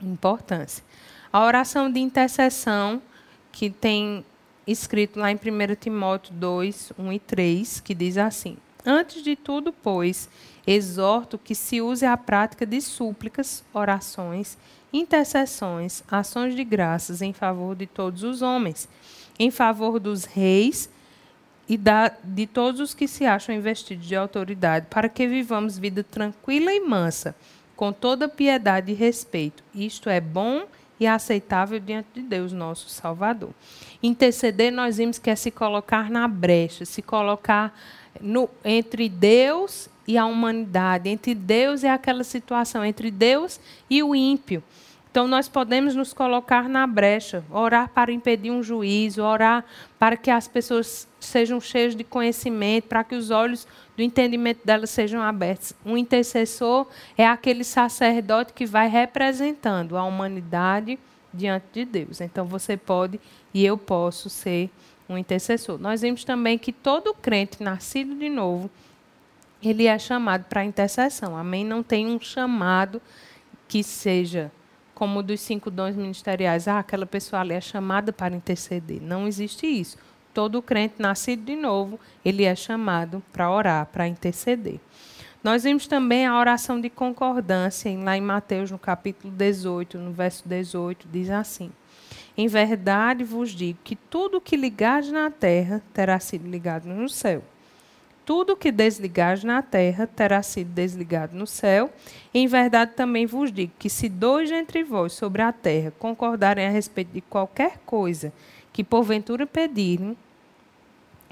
importância. 0.00 0.84
A 1.32 1.44
oração 1.44 1.90
de 1.90 2.00
intercessão, 2.00 3.02
que 3.50 3.68
tem 3.68 4.24
escrito 4.66 5.18
lá 5.18 5.30
em 5.32 5.36
1 5.36 5.74
Timóteo 5.80 6.32
2, 6.34 6.92
1 6.98 7.12
e 7.12 7.18
3, 7.18 7.80
que 7.80 7.94
diz 7.94 8.16
assim: 8.16 8.56
Antes 8.84 9.22
de 9.22 9.34
tudo, 9.34 9.72
pois, 9.72 10.28
exorto 10.70 11.38
que 11.38 11.54
se 11.54 11.80
use 11.80 12.04
a 12.04 12.16
prática 12.16 12.66
de 12.66 12.80
súplicas, 12.80 13.64
orações, 13.72 14.58
intercessões, 14.92 16.02
ações 16.10 16.54
de 16.54 16.64
graças 16.64 17.22
em 17.22 17.32
favor 17.32 17.74
de 17.76 17.86
todos 17.86 18.22
os 18.22 18.42
homens 18.42 18.88
em 19.38 19.50
favor 19.50 20.00
dos 20.00 20.24
reis 20.24 20.90
e 21.68 21.76
da, 21.76 22.10
de 22.24 22.46
todos 22.46 22.80
os 22.80 22.94
que 22.94 23.06
se 23.06 23.24
acham 23.24 23.54
investidos 23.54 24.06
de 24.06 24.16
autoridade, 24.16 24.86
para 24.90 25.08
que 25.08 25.26
vivamos 25.26 25.78
vida 25.78 26.02
tranquila 26.02 26.72
e 26.72 26.80
mansa, 26.80 27.34
com 27.76 27.92
toda 27.92 28.28
piedade 28.28 28.90
e 28.90 28.94
respeito. 28.94 29.62
Isto 29.74 30.08
é 30.08 30.20
bom 30.20 30.66
e 30.98 31.06
aceitável 31.06 31.78
diante 31.78 32.08
de 32.14 32.22
Deus, 32.22 32.52
nosso 32.52 32.88
Salvador. 32.88 33.50
Interceder, 34.02 34.72
nós 34.72 34.96
vimos 34.96 35.18
que 35.18 35.30
é 35.30 35.36
se 35.36 35.50
colocar 35.50 36.10
na 36.10 36.26
brecha, 36.26 36.84
se 36.84 37.02
colocar 37.02 37.78
no, 38.20 38.48
entre 38.64 39.08
Deus 39.08 39.88
e 40.08 40.16
a 40.16 40.24
humanidade, 40.24 41.10
entre 41.10 41.34
Deus 41.34 41.82
e 41.82 41.86
aquela 41.86 42.24
situação, 42.24 42.82
entre 42.82 43.10
Deus 43.10 43.60
e 43.90 44.02
o 44.02 44.14
ímpio. 44.14 44.62
Então, 45.10 45.28
nós 45.28 45.48
podemos 45.48 45.94
nos 45.94 46.14
colocar 46.14 46.68
na 46.68 46.86
brecha, 46.86 47.44
orar 47.50 47.90
para 47.90 48.10
impedir 48.10 48.50
um 48.50 48.62
juízo, 48.62 49.22
orar 49.22 49.64
para 49.98 50.16
que 50.16 50.30
as 50.30 50.48
pessoas 50.48 51.06
sejam 51.20 51.60
cheias 51.60 51.94
de 51.94 52.04
conhecimento, 52.04 52.88
para 52.88 53.04
que 53.04 53.14
os 53.14 53.30
olhos 53.30 53.66
do 53.96 54.02
entendimento 54.02 54.64
delas 54.64 54.90
sejam 54.90 55.20
abertos. 55.20 55.74
Um 55.84 55.96
intercessor 55.96 56.86
é 57.16 57.26
aquele 57.26 57.64
sacerdote 57.64 58.52
que 58.52 58.64
vai 58.64 58.88
representando 58.88 59.96
a 59.96 60.04
humanidade 60.04 60.98
diante 61.34 61.66
de 61.72 61.84
Deus. 61.84 62.20
Então, 62.20 62.46
você 62.46 62.76
pode 62.76 63.20
e 63.52 63.64
eu 63.64 63.76
posso 63.76 64.30
ser 64.30 64.70
um 65.08 65.18
intercessor. 65.18 65.78
Nós 65.78 66.00
vimos 66.00 66.24
também 66.24 66.56
que 66.56 66.72
todo 66.72 67.14
crente 67.14 67.62
nascido 67.62 68.14
de 68.14 68.28
novo, 68.28 68.70
ele 69.62 69.86
é 69.86 69.98
chamado 69.98 70.44
para 70.44 70.64
intercessão. 70.64 71.36
Amém? 71.36 71.64
Não 71.64 71.82
tem 71.82 72.06
um 72.06 72.20
chamado 72.20 73.00
que 73.66 73.82
seja 73.82 74.50
como 74.94 75.22
dos 75.22 75.40
cinco 75.40 75.70
dons 75.70 75.94
ministeriais, 75.94 76.66
ah, 76.66 76.80
aquela 76.80 77.06
pessoa 77.06 77.40
ali 77.40 77.54
é 77.54 77.60
chamada 77.60 78.12
para 78.12 78.34
interceder. 78.34 79.00
Não 79.00 79.28
existe 79.28 79.64
isso. 79.64 79.96
Todo 80.34 80.60
crente 80.60 80.96
nascido 80.98 81.44
de 81.44 81.54
novo, 81.54 82.00
ele 82.24 82.42
é 82.44 82.54
chamado 82.56 83.22
para 83.32 83.48
orar, 83.48 83.86
para 83.86 84.08
interceder. 84.08 84.80
Nós 85.42 85.62
vimos 85.62 85.86
também 85.86 86.26
a 86.26 86.36
oração 86.36 86.80
de 86.80 86.90
concordância, 86.90 87.96
lá 87.96 88.16
em 88.16 88.20
Mateus, 88.20 88.72
no 88.72 88.78
capítulo 88.78 89.32
18, 89.32 89.98
no 89.98 90.12
verso 90.12 90.48
18, 90.48 91.06
diz 91.12 91.30
assim: 91.30 91.70
Em 92.36 92.48
verdade 92.48 93.22
vos 93.22 93.50
digo 93.50 93.78
que 93.84 93.94
tudo 93.94 94.40
que 94.40 94.56
ligares 94.56 95.12
na 95.12 95.30
terra 95.30 95.80
terá 95.94 96.18
sido 96.18 96.48
ligado 96.48 96.86
no 96.88 97.08
céu 97.08 97.42
tudo 98.28 98.54
que 98.54 98.70
desligares 98.70 99.42
na 99.42 99.62
terra 99.62 100.06
terá 100.06 100.42
sido 100.42 100.68
desligado 100.68 101.34
no 101.34 101.46
céu. 101.46 101.90
Em 102.34 102.46
verdade 102.46 102.92
também 102.94 103.24
vos 103.24 103.50
digo 103.50 103.72
que 103.78 103.88
se 103.88 104.06
dois 104.06 104.52
entre 104.52 104.84
vós 104.84 105.14
sobre 105.14 105.40
a 105.40 105.50
terra 105.50 105.94
concordarem 105.98 106.66
a 106.66 106.68
respeito 106.68 107.10
de 107.10 107.22
qualquer 107.22 107.78
coisa 107.86 108.30
que 108.70 108.84
porventura 108.84 109.46
pedirem, 109.46 110.14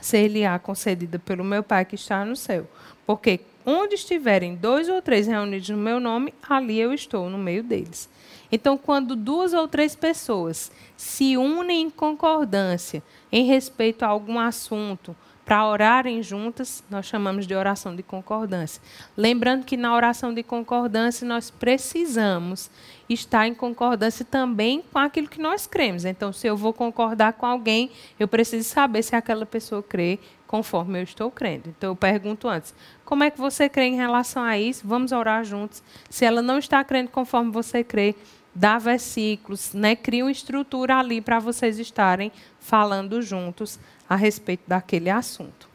ser-lhe-á 0.01 0.59
concedida 0.59 1.19
pelo 1.19 1.45
meu 1.45 1.63
Pai 1.63 1.85
que 1.85 1.97
está 1.97 2.25
no 2.25 2.35
céu. 2.35 2.67
Porque 3.07 3.41
onde 3.67 3.95
estiverem 3.95 4.55
dois 4.55 4.89
ou 4.89 5.03
três 5.03 5.27
reunidos 5.27 5.69
no 5.69 5.77
meu 5.77 6.01
nome, 6.01 6.33
ali 6.49 6.81
eu 6.81 6.95
estou 6.95 7.29
no 7.29 7.37
meio 7.37 7.63
deles. 7.63 8.09
Então, 8.51 8.79
quando 8.79 9.15
duas 9.15 9.53
ou 9.53 9.69
três 9.69 9.95
pessoas 9.95 10.73
se 10.97 11.37
unem 11.37 11.83
em 11.83 11.91
concordância 11.91 13.03
em 13.31 13.45
respeito 13.45 14.03
a 14.03 14.09
algum 14.09 14.39
assunto, 14.39 15.15
para 15.47 15.65
orarem 15.65 16.21
juntas, 16.25 16.83
nós 16.91 17.07
chamamos 17.07 17.47
de 17.47 17.55
oração 17.55 17.95
de 17.95 18.03
concordância. 18.03 18.83
Lembrando 19.17 19.65
que 19.65 19.77
na 19.77 19.95
oração 19.95 20.35
de 20.35 20.43
concordância 20.43 21.25
nós 21.25 21.53
precisamos 21.53 22.69
estar 23.09 23.47
em 23.47 23.55
concordância 23.55 24.25
também 24.25 24.83
com 24.93 24.99
aquilo 24.99 25.29
que 25.29 25.41
nós 25.41 25.65
cremos. 25.65 26.05
Então, 26.05 26.33
se 26.33 26.49
eu 26.49 26.57
vou 26.57 26.73
concordar 26.73 27.35
com 27.35 27.47
alguém, 27.47 27.93
eu 28.19 28.27
preciso 28.27 28.69
saber 28.69 29.05
se 29.05 29.15
aquela 29.15 29.47
pessoa 29.47 29.85
crê 29.85 30.19
conforme 30.49 30.99
eu 30.99 31.05
estou 31.05 31.31
crendo. 31.31 31.69
Então, 31.69 31.91
eu 31.91 31.97
pergunto 31.97 32.49
antes: 32.49 32.75
como 33.05 33.23
é 33.23 33.31
que 33.31 33.39
você 33.39 33.69
crê 33.69 33.85
em 33.85 33.95
relação 33.95 34.43
a 34.43 34.59
isso? 34.59 34.83
Vamos 34.85 35.13
orar 35.13 35.45
juntos. 35.45 35.81
Se 36.11 36.25
ela 36.25 36.43
não 36.43 36.59
está 36.59 36.83
crendo 36.83 37.11
conforme 37.11 37.53
você 37.53 37.85
crê, 37.85 38.17
dá 38.53 38.79
versículos, 38.79 39.73
né? 39.75 39.95
cria 39.95 40.25
uma 40.25 40.33
estrutura 40.33 40.97
ali 40.97 41.21
para 41.21 41.39
vocês 41.39 41.79
estarem 41.79 42.33
falando 42.59 43.23
juntos 43.23 43.79
a 44.09 44.17
respeito 44.17 44.63
daquele 44.67 45.11
assunto. 45.11 45.69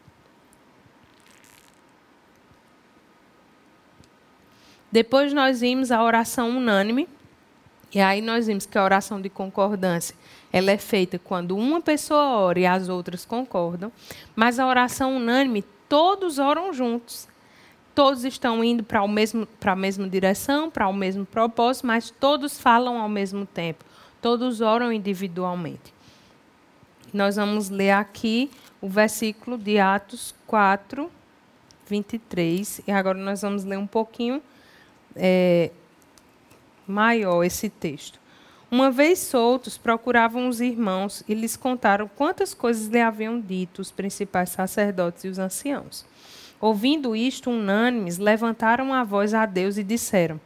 Depois 4.91 5.31
nós 5.33 5.61
vimos 5.61 5.91
a 5.91 6.03
oração 6.03 6.49
unânime, 6.49 7.07
e 7.93 7.99
aí 7.99 8.21
nós 8.21 8.47
vimos 8.47 8.65
que 8.65 8.77
a 8.77 8.83
oração 8.83 9.21
de 9.21 9.29
concordância 9.29 10.15
ela 10.51 10.71
é 10.71 10.77
feita 10.77 11.17
quando 11.17 11.55
uma 11.55 11.79
pessoa 11.79 12.37
ora 12.37 12.59
e 12.59 12.65
as 12.65 12.89
outras 12.89 13.23
concordam, 13.23 13.91
mas 14.35 14.59
a 14.59 14.67
oração 14.67 15.15
unânime, 15.15 15.63
todos 15.87 16.39
oram 16.39 16.73
juntos. 16.73 17.27
Todos 17.93 18.23
estão 18.23 18.63
indo 18.63 18.83
para 18.83 19.01
a 19.01 19.75
mesma 19.75 20.09
direção, 20.09 20.69
para 20.69 20.87
o 20.87 20.93
mesmo 20.93 21.25
propósito, 21.25 21.87
mas 21.87 22.09
todos 22.09 22.59
falam 22.59 22.97
ao 22.97 23.09
mesmo 23.09 23.45
tempo. 23.45 23.83
Todos 24.21 24.61
oram 24.61 24.93
individualmente. 24.93 25.93
Nós 27.13 27.35
vamos 27.35 27.69
ler 27.69 27.91
aqui 27.91 28.49
o 28.79 28.87
versículo 28.87 29.57
de 29.57 29.77
Atos 29.77 30.33
4, 30.47 31.11
23. 31.87 32.81
E 32.87 32.91
agora 32.91 33.17
nós 33.17 33.41
vamos 33.41 33.65
ler 33.65 33.77
um 33.77 33.87
pouquinho 33.87 34.41
é, 35.15 35.71
maior 36.87 37.43
esse 37.43 37.69
texto. 37.69 38.19
Uma 38.71 38.89
vez 38.89 39.19
soltos, 39.19 39.77
procuravam 39.77 40.47
os 40.47 40.61
irmãos 40.61 41.21
e 41.27 41.33
lhes 41.33 41.57
contaram 41.57 42.09
quantas 42.15 42.53
coisas 42.53 42.87
lhe 42.87 43.01
haviam 43.01 43.39
dito 43.41 43.81
os 43.81 43.91
principais 43.91 44.49
sacerdotes 44.49 45.25
e 45.25 45.27
os 45.27 45.37
anciãos. 45.37 46.05
Ouvindo 46.61 47.13
isto, 47.13 47.49
unânimes, 47.49 48.17
levantaram 48.17 48.93
a 48.93 49.03
voz 49.03 49.33
a 49.33 49.45
Deus 49.45 49.77
e 49.77 49.83
disseram: 49.83 50.39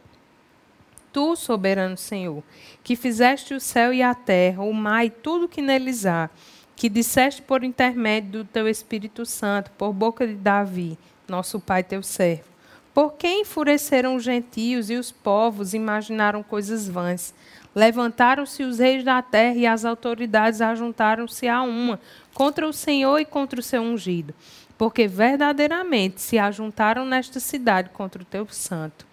Tu, 1.12 1.36
soberano 1.36 1.96
Senhor, 1.96 2.42
que 2.82 2.96
fizeste 2.96 3.54
o 3.54 3.60
céu 3.60 3.94
e 3.94 4.02
a 4.02 4.14
terra, 4.14 4.64
o 4.64 4.74
mar 4.74 5.04
e 5.06 5.10
tudo 5.10 5.48
que 5.48 5.62
neles 5.62 6.04
há, 6.04 6.28
que 6.76 6.90
disseste 6.90 7.40
por 7.40 7.64
intermédio 7.64 8.30
do 8.30 8.44
teu 8.44 8.68
Espírito 8.68 9.24
Santo, 9.24 9.70
por 9.72 9.94
boca 9.94 10.26
de 10.26 10.34
Davi, 10.34 10.98
nosso 11.26 11.58
pai 11.58 11.82
teu 11.82 12.02
servo. 12.02 12.44
Por 12.92 13.14
que 13.14 13.28
enfureceram 13.28 14.14
os 14.14 14.22
gentios 14.22 14.90
e 14.90 14.94
os 14.94 15.10
povos 15.10 15.74
imaginaram 15.74 16.42
coisas 16.42 16.86
vãs? 16.86 17.34
Levantaram-se 17.74 18.62
os 18.62 18.78
reis 18.78 19.04
da 19.04 19.20
terra 19.20 19.56
e 19.56 19.66
as 19.66 19.84
autoridades 19.84 20.60
ajuntaram-se 20.60 21.48
a 21.48 21.62
uma 21.62 22.00
contra 22.32 22.66
o 22.66 22.72
Senhor 22.72 23.18
e 23.18 23.24
contra 23.24 23.60
o 23.60 23.62
seu 23.62 23.82
ungido, 23.82 24.34
porque 24.78 25.06
verdadeiramente 25.06 26.20
se 26.22 26.38
ajuntaram 26.38 27.04
nesta 27.04 27.40
cidade 27.40 27.90
contra 27.90 28.22
o 28.22 28.24
teu 28.24 28.46
santo. 28.48 29.06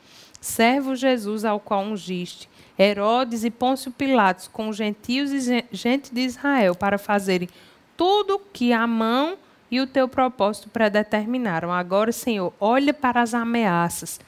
Servo 0.43 0.93
Jesus 0.93 1.45
ao 1.45 1.57
qual 1.57 1.85
ungiste, 1.85 2.50
Herodes 2.77 3.45
e 3.45 3.50
Pôncio 3.50 3.89
Pilatos 3.89 4.50
com 4.50 4.67
os 4.67 4.75
gentios 4.75 5.31
e 5.31 5.63
gente 5.71 6.13
de 6.13 6.19
Israel 6.19 6.75
para 6.75 6.97
fazerem 6.97 7.47
tudo 7.95 8.41
que 8.51 8.73
a 8.73 8.85
mão 8.85 9.38
e 9.71 9.79
o 9.79 9.88
teu 9.88 10.05
propósito 10.05 10.67
predeterminaram. 10.67 11.71
Agora, 11.71 12.12
Senhor, 12.12 12.51
olha 12.59 12.93
para 12.93 13.21
as 13.21 13.33
ameaças 13.33 14.19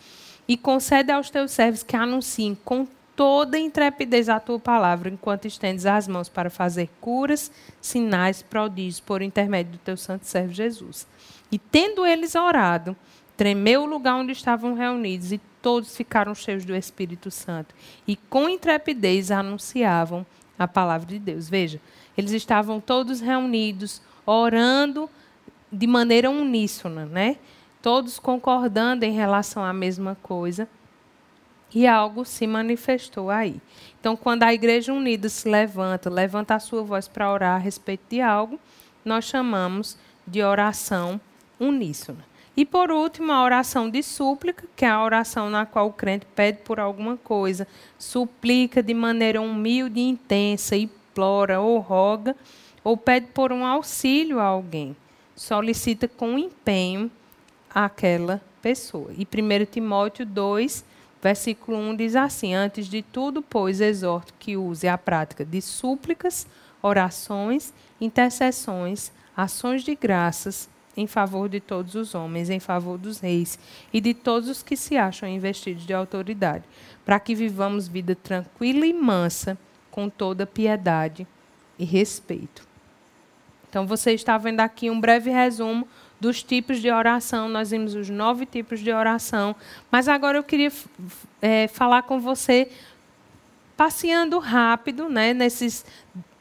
e 0.48 0.56
concede 0.56 1.12
aos 1.12 1.30
teus 1.30 1.52
servos 1.52 1.84
que 1.84 1.98
anunciem 1.98 2.58
com 2.64 2.88
toda 3.14 3.60
intrepidez 3.60 4.30
a 4.30 4.40
tua 4.40 4.58
palavra, 4.58 5.10
enquanto 5.10 5.50
estendes 5.50 5.86
as 5.86 6.08
mãos 6.08 6.30
para 6.30 6.50
fazer 6.50 6.90
curas, 7.02 7.52
sinais, 7.82 8.42
prodígios, 8.42 9.02
por 9.02 9.22
intermédio 9.22 9.74
do 9.74 9.80
teu 9.80 9.98
santo 9.98 10.26
servo 10.26 10.54
Jesus. 10.54 11.06
E 11.52 11.60
tendo 11.60 12.06
eles 12.06 12.36
orado, 12.36 12.96
tremeu 13.36 13.84
o 13.84 13.86
lugar 13.86 14.16
onde 14.16 14.32
estavam 14.32 14.76
reunidos, 14.76 15.34
e 15.34 15.42
todos 15.66 15.98
ficaram 15.98 16.36
cheios 16.36 16.64
do 16.64 16.76
Espírito 16.76 17.32
Santo, 17.32 17.74
e 18.08 18.16
com 18.16 18.48
intrepidez 18.48 19.32
anunciavam 19.32 20.24
a 20.60 20.68
palavra 20.68 21.08
de 21.08 21.18
Deus. 21.18 21.50
Veja, 21.50 21.82
eles 22.16 22.34
estavam 22.34 22.80
todos 22.80 23.20
reunidos, 23.20 24.00
orando 24.28 25.10
de 25.72 25.88
maneira 25.88 26.30
uníssona, 26.30 27.08
né? 27.08 27.38
Todos 27.82 28.20
concordando 28.20 29.06
em 29.06 29.12
relação 29.12 29.66
à 29.66 29.74
mesma 29.74 30.16
coisa 30.22 30.70
e 31.74 31.88
algo 31.88 32.26
se 32.26 32.46
manifestou 32.46 33.32
aí. 33.32 33.60
Então, 34.00 34.16
quando 34.16 34.44
a 34.44 34.54
igreja 34.54 34.94
unida 34.94 35.30
se 35.30 35.50
levanta, 35.50 36.12
levanta 36.12 36.54
a 36.54 36.60
sua 36.60 36.84
voz 36.84 37.08
para 37.08 37.34
orar 37.34 37.56
a 37.56 37.58
respeito 37.58 38.04
de 38.08 38.22
algo, 38.22 38.60
nós 39.04 39.26
chamamos 39.26 39.98
de 40.28 40.44
oração 40.44 41.20
uníssona. 41.60 42.24
E 42.58 42.66
por 42.66 42.90
último, 42.90 43.32
a 43.32 43.44
oração 43.44 43.90
de 43.90 44.02
súplica, 44.02 44.66
que 44.76 44.86
é 44.86 44.90
a 44.90 45.04
oração 45.04 45.50
na 45.50 45.66
qual 45.66 45.88
o 45.88 45.94
crente 45.94 46.26
pede 46.36 46.60
por 46.60 46.80
alguma 46.80 47.18
coisa, 47.18 47.68
suplica 47.98 48.82
de 48.82 48.94
maneira 48.94 49.42
humilde 49.42 50.00
e 50.00 50.08
intensa, 50.08 50.76
implora 50.76 51.60
ou 51.60 51.80
roga, 51.80 52.36
ou 52.84 52.96
pede 52.96 53.28
por 53.28 53.52
um 53.52 53.66
auxílio 53.66 54.40
a 54.40 54.44
alguém, 54.44 54.96
solicita 55.36 56.08
com 56.08 56.38
empenho 56.38 57.12
aquela 57.70 58.42
pessoa. 58.62 59.12
E 59.18 59.24
1 59.26 59.66
Timóteo 59.66 60.26
2, 60.26 60.86
Versículo 61.26 61.76
1 61.80 61.96
diz 61.96 62.16
assim: 62.16 62.54
Antes 62.54 62.86
de 62.86 63.02
tudo, 63.02 63.42
pois, 63.42 63.82
exorto 63.82 64.32
que 64.38 64.56
use 64.56 64.88
a 64.88 64.96
prática 64.96 65.44
de 65.44 65.60
súplicas, 65.60 66.46
orações, 66.84 67.74
intercessões, 68.00 69.12
ações 69.36 69.84
de 69.84 69.96
graças 69.96 70.70
em 70.98 71.08
favor 71.08 71.50
de 71.50 71.60
todos 71.60 71.96
os 71.96 72.16
homens, 72.16 72.50
em 72.50 72.60
favor 72.60 72.98
dos 72.98 73.20
reis 73.20 73.60
e 73.92 74.00
de 74.00 74.14
todos 74.14 74.50
os 74.50 74.64
que 74.64 74.78
se 74.78 74.98
acham 74.98 75.28
investidos 75.28 75.86
de 75.86 75.94
autoridade, 75.94 76.64
para 77.06 77.20
que 77.20 77.36
vivamos 77.36 77.88
vida 77.88 78.16
tranquila 78.16 78.86
e 78.86 78.94
mansa, 78.94 79.58
com 79.92 80.10
toda 80.10 80.46
piedade 80.46 81.26
e 81.80 81.86
respeito. 81.86 82.68
Então, 83.70 83.86
você 83.86 84.14
está 84.14 84.38
vendo 84.38 84.62
aqui 84.62 84.90
um 84.90 85.00
breve 85.00 85.30
resumo 85.30 85.88
dos 86.20 86.42
tipos 86.42 86.82
de 86.82 86.90
oração. 86.90 87.50
Nós 87.50 87.72
vimos 87.72 87.94
os 87.94 88.10
nove 88.10 88.46
tipos 88.46 88.80
de 88.80 88.92
oração. 88.92 89.56
Mas 89.92 90.08
agora 90.08 90.38
eu 90.38 90.44
queria 90.44 90.72
é, 91.42 91.68
falar 91.68 92.04
com 92.04 92.20
você, 92.20 92.70
passeando 93.76 94.40
rápido, 94.40 95.10
né, 95.10 95.34
nesses 95.34 95.86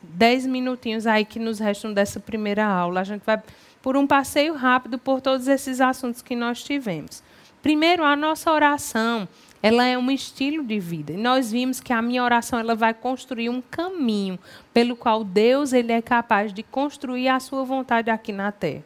dez 0.01 0.47
minutinhos 0.47 1.07
aí 1.07 1.25
que 1.25 1.39
nos 1.39 1.59
restam 1.59 1.93
dessa 1.93 2.21
primeira 2.21 2.65
aula. 2.65 3.01
A 3.01 3.05
gente 3.05 3.23
vai 3.25 3.43
por 3.85 3.99
um 3.99 4.07
passeio 4.07 4.55
rápido 4.55 4.99
por 4.99 5.21
todos 5.21 5.47
esses 5.47 5.79
assuntos 5.79 6.23
que 6.23 6.35
nós 6.35 6.65
tivemos. 6.65 7.23
Primeiro, 7.61 8.03
a 8.03 8.17
nossa 8.17 8.51
oração, 8.51 9.29
ela 9.63 9.85
é 9.85 9.99
um 9.99 10.11
estilo 10.11 10.65
de 10.65 10.81
vida. 10.81 11.13
E 11.13 11.19
nós 11.19 11.53
vimos 11.53 11.81
que 11.81 11.93
a 11.93 12.01
minha 12.01 12.25
oração 12.25 12.59
ela 12.59 12.75
vai 12.75 12.95
construir 12.95 13.51
um 13.51 13.61
caminho 13.61 14.39
pelo 14.73 14.97
qual 14.97 15.23
Deus 15.23 15.75
ele 15.75 15.93
é 15.93 16.01
capaz 16.01 16.51
de 16.51 16.63
construir 16.63 17.29
a 17.29 17.39
sua 17.39 17.63
vontade 17.63 18.09
aqui 18.09 18.33
na 18.33 18.51
terra. 18.51 18.83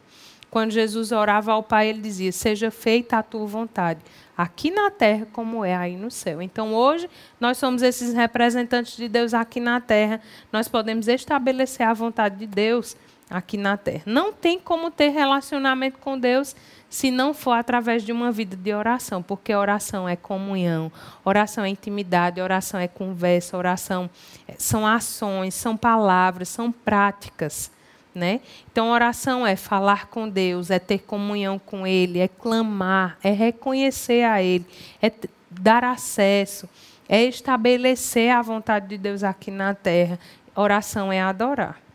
Quando 0.50 0.72
Jesus 0.72 1.12
orava 1.12 1.52
ao 1.52 1.62
Pai, 1.62 1.90
ele 1.90 2.00
dizia: 2.00 2.32
Seja 2.32 2.68
feita 2.68 3.18
a 3.18 3.22
tua 3.22 3.46
vontade, 3.46 4.00
aqui 4.36 4.68
na 4.68 4.90
terra 4.90 5.28
como 5.32 5.64
é 5.64 5.76
aí 5.76 5.96
no 5.96 6.10
céu. 6.10 6.42
Então, 6.42 6.74
hoje, 6.74 7.08
nós 7.38 7.56
somos 7.56 7.82
esses 7.82 8.14
representantes 8.14 8.96
de 8.96 9.08
Deus 9.08 9.32
aqui 9.32 9.60
na 9.60 9.80
terra. 9.80 10.20
Nós 10.52 10.66
podemos 10.66 11.06
estabelecer 11.06 11.86
a 11.86 11.92
vontade 11.92 12.36
de 12.36 12.46
Deus 12.48 12.96
aqui 13.30 13.56
na 13.56 13.76
terra. 13.76 14.02
Não 14.06 14.32
tem 14.32 14.58
como 14.58 14.90
ter 14.90 15.08
relacionamento 15.10 15.98
com 15.98 16.18
Deus 16.18 16.54
se 16.88 17.10
não 17.10 17.34
for 17.34 17.52
através 17.52 18.02
de 18.02 18.12
uma 18.12 18.32
vida 18.32 18.56
de 18.56 18.72
oração, 18.72 19.22
porque 19.22 19.54
oração 19.54 20.08
é 20.08 20.16
comunhão, 20.16 20.90
oração 21.24 21.64
é 21.64 21.68
intimidade, 21.68 22.40
oração 22.40 22.80
é 22.80 22.88
conversa, 22.88 23.58
oração 23.58 24.08
é, 24.46 24.54
são 24.56 24.86
ações, 24.86 25.54
são 25.54 25.76
palavras, 25.76 26.48
são 26.48 26.72
práticas. 26.72 27.70
Né? 28.14 28.40
Então, 28.72 28.90
oração 28.90 29.46
é 29.46 29.54
falar 29.54 30.06
com 30.06 30.28
Deus, 30.28 30.70
é 30.70 30.78
ter 30.78 31.00
comunhão 31.00 31.58
com 31.58 31.86
Ele, 31.86 32.18
é 32.18 32.26
clamar, 32.26 33.16
é 33.22 33.30
reconhecer 33.30 34.24
a 34.24 34.42
Ele, 34.42 34.66
é 35.00 35.12
dar 35.50 35.84
acesso, 35.84 36.68
é 37.08 37.22
estabelecer 37.22 38.32
a 38.32 38.42
vontade 38.42 38.88
de 38.88 38.98
Deus 38.98 39.22
aqui 39.22 39.50
na 39.50 39.72
terra. 39.72 40.18
Oração 40.56 41.12
é 41.12 41.20
adorar. 41.20 41.87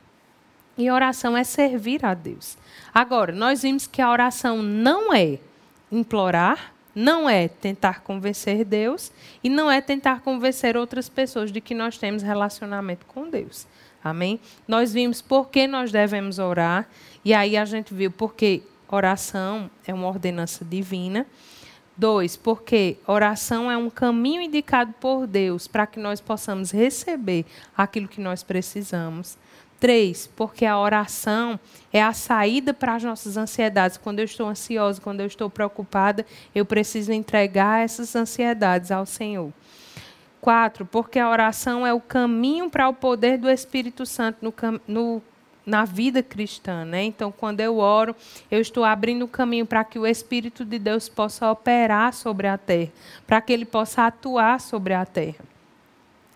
E 0.78 0.90
oração 0.90 1.38
é 1.38 1.44
servir 1.44 2.06
a 2.06 2.14
Deus. 2.14 2.58
Agora, 2.94 3.32
nós 3.32 3.62
vimos 3.62 3.86
que 3.86 4.02
a 4.02 4.10
oração 4.10 4.62
não 4.62 5.14
é 5.14 5.40
implorar, 5.92 6.74
não 6.96 7.30
é 7.30 7.48
tentar 7.48 8.02
convencer 8.02 8.64
Deus 8.66 9.12
e 9.44 9.50
não 9.50 9.70
é 9.70 9.82
tentar 9.82 10.22
convencer 10.22 10.78
outras 10.78 11.10
pessoas 11.10 11.52
de 11.52 11.60
que 11.60 11.74
nós 11.74 11.98
temos 11.98 12.22
relacionamento 12.22 13.06
com 13.06 13.30
Deus. 13.30 13.68
Amém? 14.04 14.40
Nós 14.68 14.94
vimos 14.94 15.22
por 15.22 15.50
que 15.50 15.66
nós 15.66 15.92
devemos 15.92 16.38
orar, 16.38 16.88
e 17.24 17.34
aí 17.34 17.56
a 17.56 17.64
gente 17.64 17.94
viu 17.94 18.12
porque 18.12 18.62
oração 18.90 19.72
é 19.88 19.94
uma 19.94 20.08
ordenança 20.08 20.66
divina. 20.66 21.26
Dois, 21.96 22.36
porque 22.36 22.98
oração 23.06 23.72
é 23.72 23.78
um 23.78 23.90
caminho 23.90 24.42
indicado 24.42 24.94
por 25.00 25.28
Deus 25.28 25.68
para 25.68 25.86
que 25.86 26.00
nós 26.00 26.20
possamos 26.20 26.72
receber 26.72 27.46
aquilo 27.78 28.08
que 28.08 28.20
nós 28.20 28.42
precisamos. 28.42 29.38
Três, 29.84 30.28
porque 30.28 30.66
a 30.66 30.80
oração 30.80 31.60
é 31.92 32.02
a 32.02 32.14
saída 32.14 32.74
para 32.74 32.96
as 32.96 33.04
nossas 33.04 33.36
ansiedades. 33.36 33.98
Quando 33.98 34.20
eu 34.20 34.24
estou 34.24 34.48
ansiosa, 34.48 35.02
quando 35.02 35.20
eu 35.20 35.26
estou 35.26 35.50
preocupada, 35.50 36.26
eu 36.56 36.66
preciso 36.66 37.12
entregar 37.12 37.84
essas 37.84 38.16
ansiedades 38.16 38.92
ao 38.92 39.06
Senhor. 39.06 39.52
Quatro, 40.40 40.86
porque 40.86 41.20
a 41.20 41.30
oração 41.30 41.86
é 41.86 41.94
o 41.94 42.00
caminho 42.00 42.70
para 42.70 42.88
o 42.88 42.94
poder 42.94 43.38
do 43.38 43.50
Espírito 43.50 44.06
Santo 44.06 44.38
no, 44.42 44.54
no 44.88 45.22
na 45.66 45.84
vida 45.84 46.24
cristã, 46.24 46.86
né? 46.86 47.04
Então, 47.04 47.30
quando 47.30 47.60
eu 47.60 47.78
oro, 47.78 48.16
eu 48.50 48.62
estou 48.62 48.86
abrindo 48.86 49.26
o 49.26 49.28
caminho 49.28 49.66
para 49.66 49.84
que 49.84 50.00
o 50.00 50.08
Espírito 50.08 50.64
de 50.64 50.80
Deus 50.80 51.10
possa 51.10 51.52
operar 51.52 52.14
sobre 52.14 52.48
a 52.48 52.58
terra, 52.58 52.92
para 53.28 53.42
que 53.42 53.52
ele 53.52 53.66
possa 53.66 54.08
atuar 54.08 54.62
sobre 54.62 54.94
a 54.94 55.06
terra. 55.06 55.44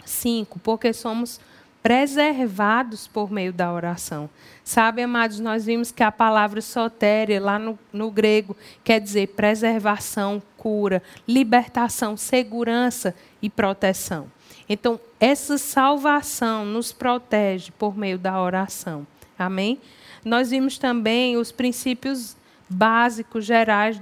Cinco, 0.04 0.60
porque 0.60 0.92
somos 0.92 1.40
preservados 1.82 3.08
por 3.08 3.32
meio 3.32 3.54
da 3.54 3.72
oração. 3.72 4.30
Sabe, 4.64 5.02
amados, 5.02 5.40
nós 5.40 5.66
vimos 5.66 5.92
que 5.92 6.04
a 6.04 6.12
palavra 6.12 6.62
sotéria, 6.62 7.40
lá 7.40 7.58
no, 7.58 7.80
no 7.94 8.12
grego, 8.12 8.56
quer 8.84 9.00
dizer 9.00 9.28
preservação, 9.30 10.42
cura, 10.58 11.02
libertação, 11.28 12.18
segurança 12.18 13.16
e 13.42 13.50
proteção. 13.50 14.30
Então, 14.68 15.00
essa 15.20 15.58
salvação 15.58 16.66
nos 16.66 16.92
protege 16.92 17.72
por 17.72 17.98
meio 17.98 18.18
da 18.18 18.42
oração. 18.42 19.08
Amém? 19.40 19.80
Nós 20.26 20.50
vimos 20.50 20.78
também 20.78 21.38
os 21.38 21.52
princípios 21.52 22.36
básicos, 22.70 23.46
gerais 23.46 23.98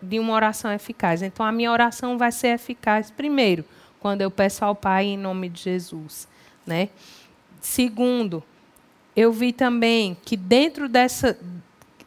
de 0.00 0.18
uma 0.20 0.32
oração 0.32 0.72
eficaz. 0.72 1.22
Então, 1.22 1.44
a 1.44 1.50
minha 1.50 1.72
oração 1.72 2.16
vai 2.16 2.30
ser 2.30 2.48
eficaz, 2.48 3.10
primeiro, 3.10 3.64
quando 3.98 4.20
eu 4.20 4.30
peço 4.30 4.64
ao 4.64 4.76
Pai 4.76 5.06
em 5.06 5.18
nome 5.18 5.48
de 5.48 5.62
Jesus. 5.62 6.28
Né? 6.66 6.88
Segundo, 7.60 8.42
eu 9.16 9.32
vi 9.32 9.52
também 9.52 10.16
que 10.24 10.36
dentro 10.36 10.88
dessa, 10.88 11.38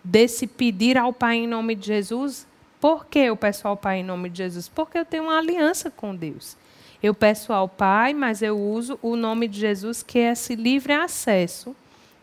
desse 0.04 0.48
pedir 0.48 0.98
ao 0.98 1.14
Pai 1.14 1.38
em 1.38 1.48
nome 1.48 1.76
de 1.76 1.88
Jesus, 1.88 2.48
por 2.80 3.06
que 3.06 3.20
eu 3.20 3.36
peço 3.36 3.68
ao 3.68 3.78
Pai 3.78 4.00
em 4.00 4.04
nome 4.04 4.30
de 4.30 4.38
Jesus? 4.40 4.68
Porque 4.68 4.98
eu 4.98 5.06
tenho 5.06 5.24
uma 5.24 5.38
aliança 5.38 5.90
com 5.90 6.16
Deus. 6.16 6.58
Eu 7.02 7.14
peço 7.14 7.54
ao 7.54 7.68
Pai, 7.70 8.14
mas 8.14 8.42
eu 8.42 8.60
uso 8.60 9.00
o 9.02 9.16
nome 9.16 9.48
de 9.48 9.60
Jesus, 9.60 10.02
que 10.02 10.20
é 10.20 10.32
esse 10.32 10.56
livre 10.56 10.94
acesso 10.94 11.76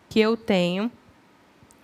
que 0.09 0.20
eu 0.20 0.37
tenho 0.37 0.90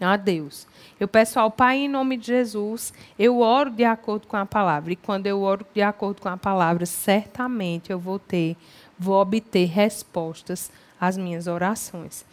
a 0.01 0.17
Deus. 0.17 0.67
Eu 1.01 1.09
peço 1.09 1.41
ao 1.41 1.51
Pai 1.51 1.79
em 1.79 1.89
nome 1.89 2.19
de 2.19 2.27
Jesus, 2.27 2.93
eu 3.19 3.41
oro 3.41 3.71
de 3.71 3.85
acordo 3.85 4.27
com 4.27 4.37
a 4.37 4.45
palavra. 4.45 4.93
E 4.93 4.97
quando 4.97 5.27
eu 5.27 5.41
oro 5.41 5.67
de 5.75 5.81
acordo 5.81 6.21
com 6.21 6.29
a 6.29 6.37
palavra, 6.37 6.85
certamente 6.85 7.91
eu 7.91 7.99
vou 7.99 8.19
ter, 8.19 8.55
vou 8.99 9.19
obter 9.19 9.65
respostas 9.65 10.71
às 11.01 11.17
minhas 11.17 11.47
orações. 11.47 12.27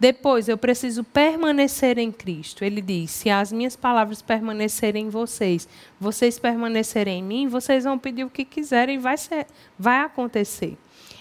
Depois, 0.00 0.48
eu 0.48 0.58
preciso 0.58 1.04
permanecer 1.04 1.98
em 1.98 2.10
Cristo. 2.10 2.64
Ele 2.64 2.80
diz: 2.80 3.10
se 3.10 3.30
as 3.30 3.52
minhas 3.52 3.76
palavras 3.76 4.22
permanecerem 4.22 5.06
em 5.06 5.10
vocês, 5.10 5.68
vocês 6.00 6.38
permanecerem 6.38 7.20
em 7.20 7.22
mim, 7.22 7.48
vocês 7.48 7.84
vão 7.84 7.98
pedir 7.98 8.24
o 8.24 8.30
que 8.30 8.44
quiserem, 8.44 8.98
vai, 8.98 9.16
ser, 9.16 9.46
vai 9.78 10.00
acontecer. 10.00 10.76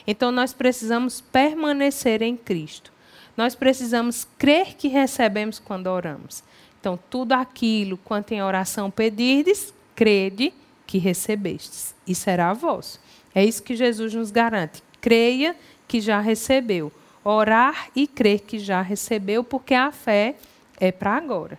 Então, 0.07 0.31
nós 0.31 0.53
precisamos 0.53 1.19
permanecer 1.19 2.21
em 2.21 2.37
Cristo. 2.37 2.91
Nós 3.35 3.55
precisamos 3.55 4.25
crer 4.37 4.75
que 4.75 4.87
recebemos 4.87 5.59
quando 5.59 5.87
oramos. 5.87 6.43
Então, 6.85 6.99
tudo 7.09 7.31
aquilo 7.31 7.97
quanto 7.97 8.31
em 8.31 8.43
oração 8.43 8.91
pedirdes, 8.91 9.73
crede 9.95 10.53
que 10.85 10.99
recebestes, 10.99 11.95
e 12.05 12.13
será 12.13 12.53
vosso. 12.53 12.99
É 13.33 13.43
isso 13.43 13.63
que 13.63 13.75
Jesus 13.75 14.13
nos 14.13 14.29
garante. 14.29 14.83
Creia 15.01 15.55
que 15.87 15.99
já 15.99 16.19
recebeu. 16.19 16.91
Orar 17.23 17.89
e 17.95 18.05
crer 18.05 18.41
que 18.41 18.59
já 18.59 18.83
recebeu, 18.83 19.43
porque 19.43 19.73
a 19.73 19.91
fé 19.91 20.35
é 20.79 20.91
para 20.91 21.13
agora. 21.17 21.57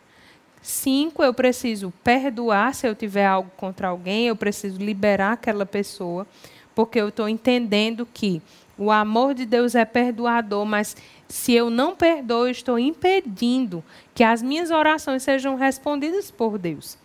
Cinco, 0.63 1.25
eu 1.25 1.35
preciso 1.35 1.93
perdoar 2.05 2.73
se 2.73 2.87
eu 2.87 2.95
tiver 2.95 3.27
algo 3.27 3.51
contra 3.57 3.89
alguém, 3.89 4.29
eu 4.29 4.37
preciso 4.37 4.79
liberar 4.79 5.33
aquela 5.33 5.67
pessoa, 5.67 6.25
porque 6.73 7.01
eu 7.01 7.09
estou 7.09 7.29
entendendo 7.29 8.07
que 8.15 8.41
o 8.79 8.91
amor 8.91 9.35
de 9.35 9.47
Deus 9.47 9.75
é 9.75 9.85
perdoador, 9.85 10.65
mas 10.65 10.97
se 11.29 11.53
eu 11.53 11.71
não 11.71 11.97
perdoo, 11.97 12.47
eu 12.47 12.51
estou 12.51 12.79
impedindo 12.79 13.83
que 14.15 14.23
as 14.23 14.43
minhas 14.43 14.71
orações 14.71 15.23
sejam 15.23 15.57
respondidas 15.57 16.31
por 16.31 16.59
Deus. 16.59 16.99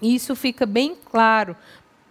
Isso 0.00 0.36
fica 0.36 0.64
bem 0.64 0.96
claro 1.10 1.56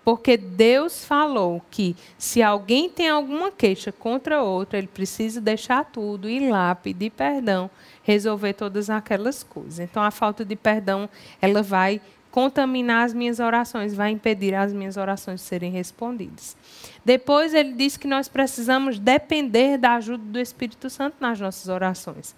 porque 0.08 0.38
Deus 0.38 1.04
falou 1.04 1.62
que 1.70 1.94
se 2.18 2.42
alguém 2.42 2.90
tem 2.90 3.10
alguma 3.10 3.52
queixa 3.52 3.92
contra 3.92 4.42
outro, 4.42 4.78
ele 4.78 4.88
precisa 4.88 5.42
deixar 5.42 5.84
tudo, 5.84 6.30
ir 6.30 6.50
lá, 6.50 6.74
pedir 6.74 7.10
perdão, 7.10 7.70
resolver 8.04 8.54
todas 8.54 8.90
aquelas 8.90 9.44
coisas. 9.44 9.80
Então 9.80 10.02
a 10.02 10.10
falta 10.10 10.46
de 10.46 10.56
perdão, 10.56 11.10
ela 11.42 11.62
vai 11.62 12.00
contaminar 12.38 13.04
as 13.04 13.16
minhas 13.16 13.40
orações, 13.40 13.96
vai 13.96 14.12
impedir 14.12 14.54
as 14.54 14.72
minhas 14.72 14.96
orações 14.96 15.40
de 15.40 15.48
serem 15.48 15.72
respondidas. 15.72 16.56
Depois 17.04 17.52
ele 17.52 17.74
diz 17.74 17.98
que 17.98 18.08
nós 18.08 18.28
precisamos 18.28 19.00
depender 19.00 19.80
da 19.80 19.96
ajuda 19.96 20.24
do 20.24 20.40
Espírito 20.40 20.88
Santo 20.88 21.16
nas 21.20 21.40
nossas 21.40 21.68
orações 21.68 22.36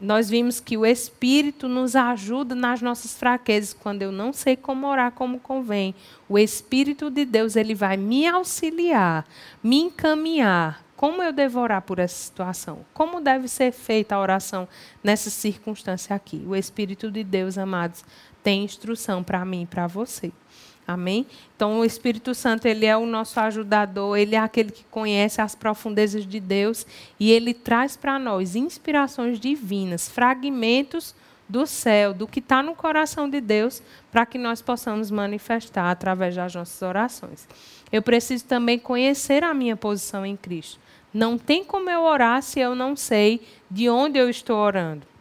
nós 0.00 0.28
vimos 0.28 0.60
que 0.60 0.76
o 0.76 0.84
Espírito 0.84 1.68
nos 1.68 1.96
ajuda 1.96 2.54
nas 2.54 2.82
nossas 2.82 3.14
fraquezas, 3.14 3.72
quando 3.72 4.02
eu 4.02 4.12
não 4.12 4.32
sei 4.32 4.56
como 4.56 4.86
orar 4.86 5.12
como 5.12 5.40
convém. 5.40 5.94
O 6.28 6.38
Espírito 6.38 7.10
de 7.10 7.24
Deus, 7.24 7.56
ele 7.56 7.74
vai 7.74 7.96
me 7.96 8.26
auxiliar, 8.26 9.26
me 9.62 9.76
encaminhar. 9.80 10.84
Como 10.96 11.22
eu 11.22 11.32
devo 11.32 11.60
orar 11.60 11.82
por 11.82 11.98
essa 11.98 12.14
situação? 12.14 12.80
Como 12.94 13.20
deve 13.20 13.48
ser 13.48 13.70
feita 13.70 14.14
a 14.14 14.20
oração 14.20 14.66
nessa 15.04 15.28
circunstância 15.28 16.16
aqui? 16.16 16.42
O 16.46 16.56
Espírito 16.56 17.10
de 17.10 17.22
Deus, 17.22 17.58
amados, 17.58 18.02
tem 18.46 18.62
instrução 18.62 19.24
para 19.24 19.44
mim 19.44 19.62
e 19.62 19.66
para 19.66 19.88
você. 19.88 20.30
Amém? 20.86 21.26
Então, 21.56 21.80
o 21.80 21.84
Espírito 21.84 22.32
Santo, 22.32 22.66
ele 22.66 22.86
é 22.86 22.96
o 22.96 23.04
nosso 23.04 23.40
ajudador, 23.40 24.16
ele 24.16 24.36
é 24.36 24.38
aquele 24.38 24.70
que 24.70 24.84
conhece 24.84 25.40
as 25.40 25.56
profundezas 25.56 26.24
de 26.24 26.38
Deus 26.38 26.86
e 27.18 27.32
ele 27.32 27.52
traz 27.52 27.96
para 27.96 28.20
nós 28.20 28.54
inspirações 28.54 29.40
divinas, 29.40 30.08
fragmentos 30.08 31.12
do 31.48 31.66
céu, 31.66 32.14
do 32.14 32.24
que 32.24 32.38
está 32.38 32.62
no 32.62 32.76
coração 32.76 33.28
de 33.28 33.40
Deus, 33.40 33.82
para 34.12 34.24
que 34.24 34.38
nós 34.38 34.62
possamos 34.62 35.10
manifestar 35.10 35.90
através 35.90 36.36
das 36.36 36.54
nossas 36.54 36.80
orações. 36.82 37.48
Eu 37.90 38.00
preciso 38.00 38.44
também 38.44 38.78
conhecer 38.78 39.42
a 39.42 39.52
minha 39.52 39.76
posição 39.76 40.24
em 40.24 40.36
Cristo. 40.36 40.78
Não 41.12 41.36
tem 41.36 41.64
como 41.64 41.90
eu 41.90 42.02
orar 42.02 42.40
se 42.42 42.60
eu 42.60 42.76
não 42.76 42.94
sei 42.94 43.40
de 43.68 43.88
onde 43.90 44.20
eu 44.20 44.30
estou 44.30 44.56
orando. 44.56 45.15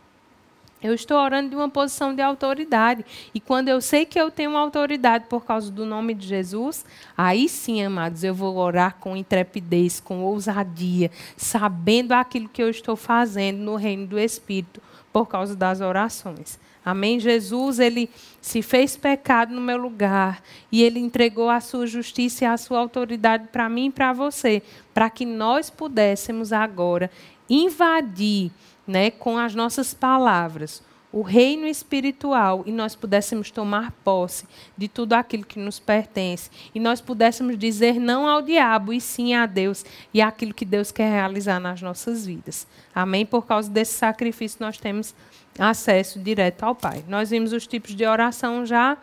Eu 0.86 0.93
estou 0.93 1.17
orando 1.17 1.50
de 1.50 1.56
uma 1.56 1.67
posição 1.67 2.13
de 2.13 2.21
autoridade. 2.21 3.04
E 3.34 3.39
quando 3.39 3.69
eu 3.69 3.82
sei 3.82 4.06
que 4.06 4.19
eu 4.19 4.30
tenho 4.30 4.56
autoridade 4.56 5.26
por 5.28 5.43
causa 5.43 5.71
do 5.71 5.84
nome 5.84 6.13
de 6.13 6.28
Jesus, 6.28 6.86
aí 7.17 7.50
sim, 7.50 7.84
amados, 7.84 8.24
eu 8.24 8.36
vou 8.36 8.56
orar 8.56 8.98
com 9.00 9.17
intrepidez, 9.17 10.00
com 10.00 10.24
ousadia, 10.24 11.10
sabendo 11.36 12.12
aquilo 12.12 12.48
que 12.48 12.62
eu 12.62 12.69
estou 12.69 12.95
fazendo 12.95 13.58
no 13.58 13.76
reino 13.76 14.06
do 14.06 14.19
Espírito 14.19 14.80
por 15.12 15.28
causa 15.28 15.56
das 15.56 15.82
orações. 15.82 16.60
Amém? 16.86 17.19
Jesus, 17.19 17.80
ele 17.80 18.08
se 18.39 18.62
fez 18.62 18.95
pecado 18.95 19.56
no 19.56 19.62
meu 19.62 19.78
lugar 19.78 20.43
e 20.71 20.84
ele 20.84 21.00
entregou 21.00 21.50
a 21.50 21.60
sua 21.60 21.88
justiça 21.88 22.43
e 22.43 22.48
a 22.48 22.58
sua 22.58 22.78
autoridade 22.78 23.48
para 23.48 23.67
mim 23.67 23.88
e 23.88 23.91
para 23.91 24.13
você, 24.13 24.62
para 24.93 25.10
que 25.10 25.26
nós 25.26 25.71
pudéssemos 25.71 26.54
agora 26.54 27.10
invadir 27.50 28.52
né, 28.88 29.12
com 29.12 29.38
as 29.38 29.56
nossas 29.56 29.93
palavras 29.93 30.84
o 31.15 31.21
reino 31.21 31.65
espiritual 31.65 32.63
e 32.65 32.74
nós 32.74 32.93
pudéssemos 32.93 33.50
tomar 33.50 33.93
posse 34.04 34.45
de 34.78 34.89
tudo 34.89 35.13
aquilo 35.13 35.45
que 35.45 35.58
nos 35.58 35.80
pertence 35.80 36.50
e 36.76 36.80
nós 36.80 37.00
pudéssemos 37.00 37.58
dizer 37.58 37.98
não 38.02 38.28
ao 38.28 38.41
diabo 38.41 38.91
e 38.91 39.00
sim 39.00 39.34
a 39.34 39.45
Deus 39.45 39.86
e 40.13 40.21
aquilo 40.21 40.54
que 40.54 40.65
Deus 40.65 40.91
quer 40.91 41.10
realizar 41.10 41.58
nas 41.58 41.82
nossas 41.82 42.26
vidas. 42.26 42.67
Amém? 42.93 43.26
Por 43.26 43.45
causa 43.45 43.69
desse 43.69 43.93
sacrifício 43.93 44.58
nós 44.60 44.78
temos 44.78 45.15
acesso 45.58 46.19
direto 46.19 46.63
ao 46.63 46.76
Pai. 46.76 47.02
Nós 47.08 47.30
vimos 47.30 47.54
os 47.54 47.65
tipos 47.65 47.95
de 47.95 48.06
oração 48.06 48.65
já 48.65 48.98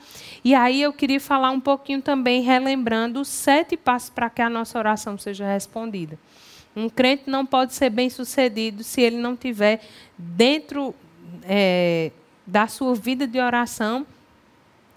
e 0.45 0.55
aí 0.55 0.83
eu 0.83 0.93
queria 0.93 1.19
falar 1.19 1.51
um 1.51 1.61
pouquinho 1.61 2.03
também 2.03 2.43
relembrando 2.43 3.23
os 3.23 3.29
sete 3.29 3.75
passos 3.75 4.11
para 4.11 4.29
que 4.29 4.43
a 4.43 4.51
nossa 4.51 4.79
oração 4.79 5.17
seja 5.17 5.51
respondida. 5.51 6.19
Um 6.75 6.89
crente 6.89 7.25
não 7.27 7.45
pode 7.45 7.75
ser 7.75 7.91
bem 7.91 8.09
sucedido 8.09 8.83
se 8.83 9.01
ele 9.01 9.17
não 9.17 9.37
tiver 9.37 9.83
dentro 10.17 10.95
é, 11.45 12.11
da 12.47 12.67
sua 12.67 12.95
vida 12.95 13.27
de 13.27 13.39
oração 13.39 14.07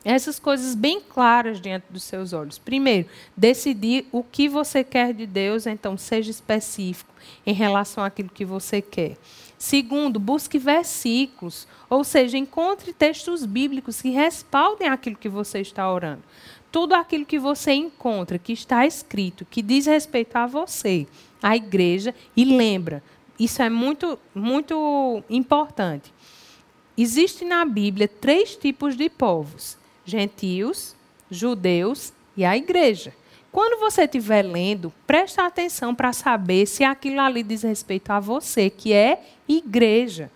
essas 0.05 0.37
coisas 0.37 0.75
bem 0.75 1.01
claras 1.01 1.59
diante 1.59 1.85
dos 1.89 2.03
seus 2.03 2.31
olhos. 2.31 2.59
Primeiro, 2.59 3.09
decidir 3.35 4.05
o 4.11 4.23
que 4.23 4.47
você 4.47 4.83
quer 4.83 5.11
de 5.11 5.25
Deus, 5.25 5.65
então 5.65 5.97
seja 5.97 6.29
específico 6.29 7.11
em 7.43 7.53
relação 7.53 8.03
àquilo 8.03 8.29
que 8.29 8.45
você 8.45 8.83
quer. 8.83 9.17
Segundo, 9.57 10.19
busque 10.19 10.59
versículos, 10.59 11.67
ou 11.89 12.03
seja, 12.03 12.37
encontre 12.37 12.93
textos 12.93 13.45
bíblicos 13.45 13.99
que 13.99 14.11
respaldem 14.11 14.87
aquilo 14.87 15.15
que 15.15 15.27
você 15.27 15.59
está 15.59 15.91
orando. 15.91 16.21
Tudo 16.71 16.93
aquilo 16.93 17.25
que 17.25 17.39
você 17.39 17.71
encontra, 17.71 18.37
que 18.37 18.53
está 18.53 18.85
escrito, 18.85 19.43
que 19.43 19.63
diz 19.63 19.87
respeito 19.87 20.35
a 20.35 20.45
você, 20.45 21.07
a 21.45 21.55
igreja, 21.55 22.15
e 22.35 22.43
lembra, 22.43 23.03
isso 23.39 23.61
é 23.61 23.69
muito, 23.69 24.17
muito 24.33 25.23
importante. 25.29 26.11
Existem 26.97 27.47
na 27.47 27.63
Bíblia 27.63 28.07
três 28.07 28.55
tipos 28.55 28.97
de 28.97 29.07
povos: 29.11 29.77
gentios, 30.03 30.95
judeus 31.29 32.11
e 32.35 32.43
a 32.43 32.57
igreja. 32.57 33.13
Quando 33.51 33.79
você 33.79 34.05
estiver 34.05 34.41
lendo, 34.41 34.91
preste 35.05 35.39
atenção 35.39 35.93
para 35.93 36.11
saber 36.11 36.65
se 36.65 36.83
aquilo 36.83 37.21
ali 37.21 37.43
diz 37.43 37.61
respeito 37.61 38.09
a 38.09 38.19
você, 38.19 38.67
que 38.67 38.91
é 38.91 39.23
igreja. 39.47 40.31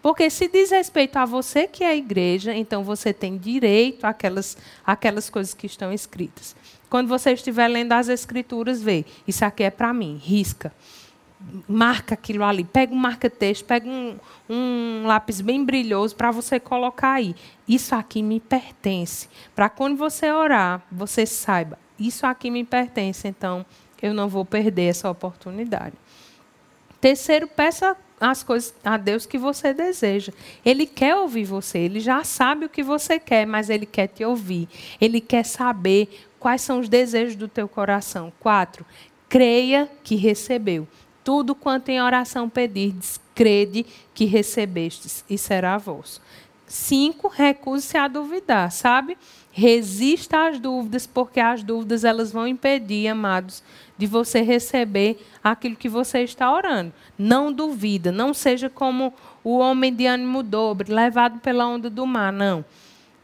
Porque 0.00 0.30
se 0.30 0.46
diz 0.46 0.70
respeito 0.70 1.16
a 1.16 1.24
você 1.24 1.66
que 1.66 1.82
é 1.82 1.96
igreja, 1.96 2.54
então 2.54 2.84
você 2.84 3.12
tem 3.12 3.36
direito 3.36 4.04
àquelas, 4.04 4.56
àquelas 4.86 5.28
coisas 5.28 5.54
que 5.54 5.66
estão 5.66 5.92
escritas. 5.92 6.54
Quando 6.92 7.08
você 7.08 7.32
estiver 7.32 7.68
lendo 7.68 7.92
as 7.92 8.10
escrituras, 8.10 8.82
vê, 8.82 9.06
isso 9.26 9.42
aqui 9.46 9.62
é 9.62 9.70
para 9.70 9.94
mim, 9.94 10.20
risca. 10.22 10.70
Marca 11.66 12.12
aquilo 12.12 12.44
ali, 12.44 12.64
pega 12.64 12.92
um 12.92 12.98
marca-texto, 12.98 13.64
pega 13.64 13.88
um, 13.88 14.18
um 14.46 15.06
lápis 15.06 15.40
bem 15.40 15.64
brilhoso 15.64 16.14
para 16.14 16.30
você 16.30 16.60
colocar 16.60 17.12
aí. 17.12 17.34
Isso 17.66 17.94
aqui 17.94 18.22
me 18.22 18.38
pertence. 18.38 19.26
Para 19.54 19.70
quando 19.70 19.96
você 19.96 20.30
orar, 20.30 20.82
você 20.92 21.24
saiba, 21.24 21.78
isso 21.98 22.26
aqui 22.26 22.50
me 22.50 22.62
pertence, 22.62 23.26
então 23.26 23.64
eu 24.02 24.12
não 24.12 24.28
vou 24.28 24.44
perder 24.44 24.90
essa 24.90 25.08
oportunidade. 25.08 25.94
Terceiro, 27.00 27.48
peça 27.48 27.96
as 28.20 28.42
coisas 28.42 28.74
a 28.84 28.98
Deus 28.98 29.24
que 29.24 29.38
você 29.38 29.72
deseja. 29.72 30.30
Ele 30.62 30.86
quer 30.86 31.16
ouvir 31.16 31.44
você, 31.44 31.78
ele 31.78 32.00
já 32.00 32.22
sabe 32.22 32.66
o 32.66 32.68
que 32.68 32.82
você 32.82 33.18
quer, 33.18 33.46
mas 33.46 33.70
ele 33.70 33.86
quer 33.86 34.08
te 34.08 34.24
ouvir. 34.24 34.68
Ele 35.00 35.22
quer 35.22 35.44
saber 35.44 36.28
quais 36.42 36.60
são 36.60 36.80
os 36.80 36.88
desejos 36.88 37.36
do 37.36 37.46
teu 37.46 37.68
coração. 37.68 38.32
Quatro, 38.40 38.84
creia 39.28 39.88
que 40.02 40.16
recebeu. 40.16 40.88
Tudo 41.22 41.54
quanto 41.54 41.88
em 41.90 42.02
oração 42.02 42.48
pedirdes, 42.48 43.20
crede 43.32 43.86
que 44.12 44.24
recebestes 44.24 45.24
e 45.30 45.38
será 45.38 45.78
vosso. 45.78 46.20
Cinco, 46.66 47.28
recuse-se 47.28 47.96
a 47.96 48.08
duvidar, 48.08 48.72
sabe? 48.72 49.16
Resista 49.52 50.48
às 50.48 50.58
dúvidas, 50.58 51.06
porque 51.06 51.38
as 51.38 51.62
dúvidas 51.62 52.02
elas 52.02 52.32
vão 52.32 52.48
impedir, 52.48 53.06
amados, 53.06 53.62
de 53.96 54.06
você 54.08 54.40
receber 54.40 55.24
aquilo 55.44 55.76
que 55.76 55.88
você 55.88 56.24
está 56.24 56.52
orando. 56.52 56.92
Não 57.16 57.52
duvida, 57.52 58.10
não 58.10 58.34
seja 58.34 58.68
como 58.68 59.14
o 59.44 59.58
homem 59.58 59.94
de 59.94 60.06
ânimo 60.06 60.42
dobre, 60.42 60.92
levado 60.92 61.38
pela 61.38 61.68
onda 61.68 61.88
do 61.88 62.04
mar, 62.04 62.32
não. 62.32 62.64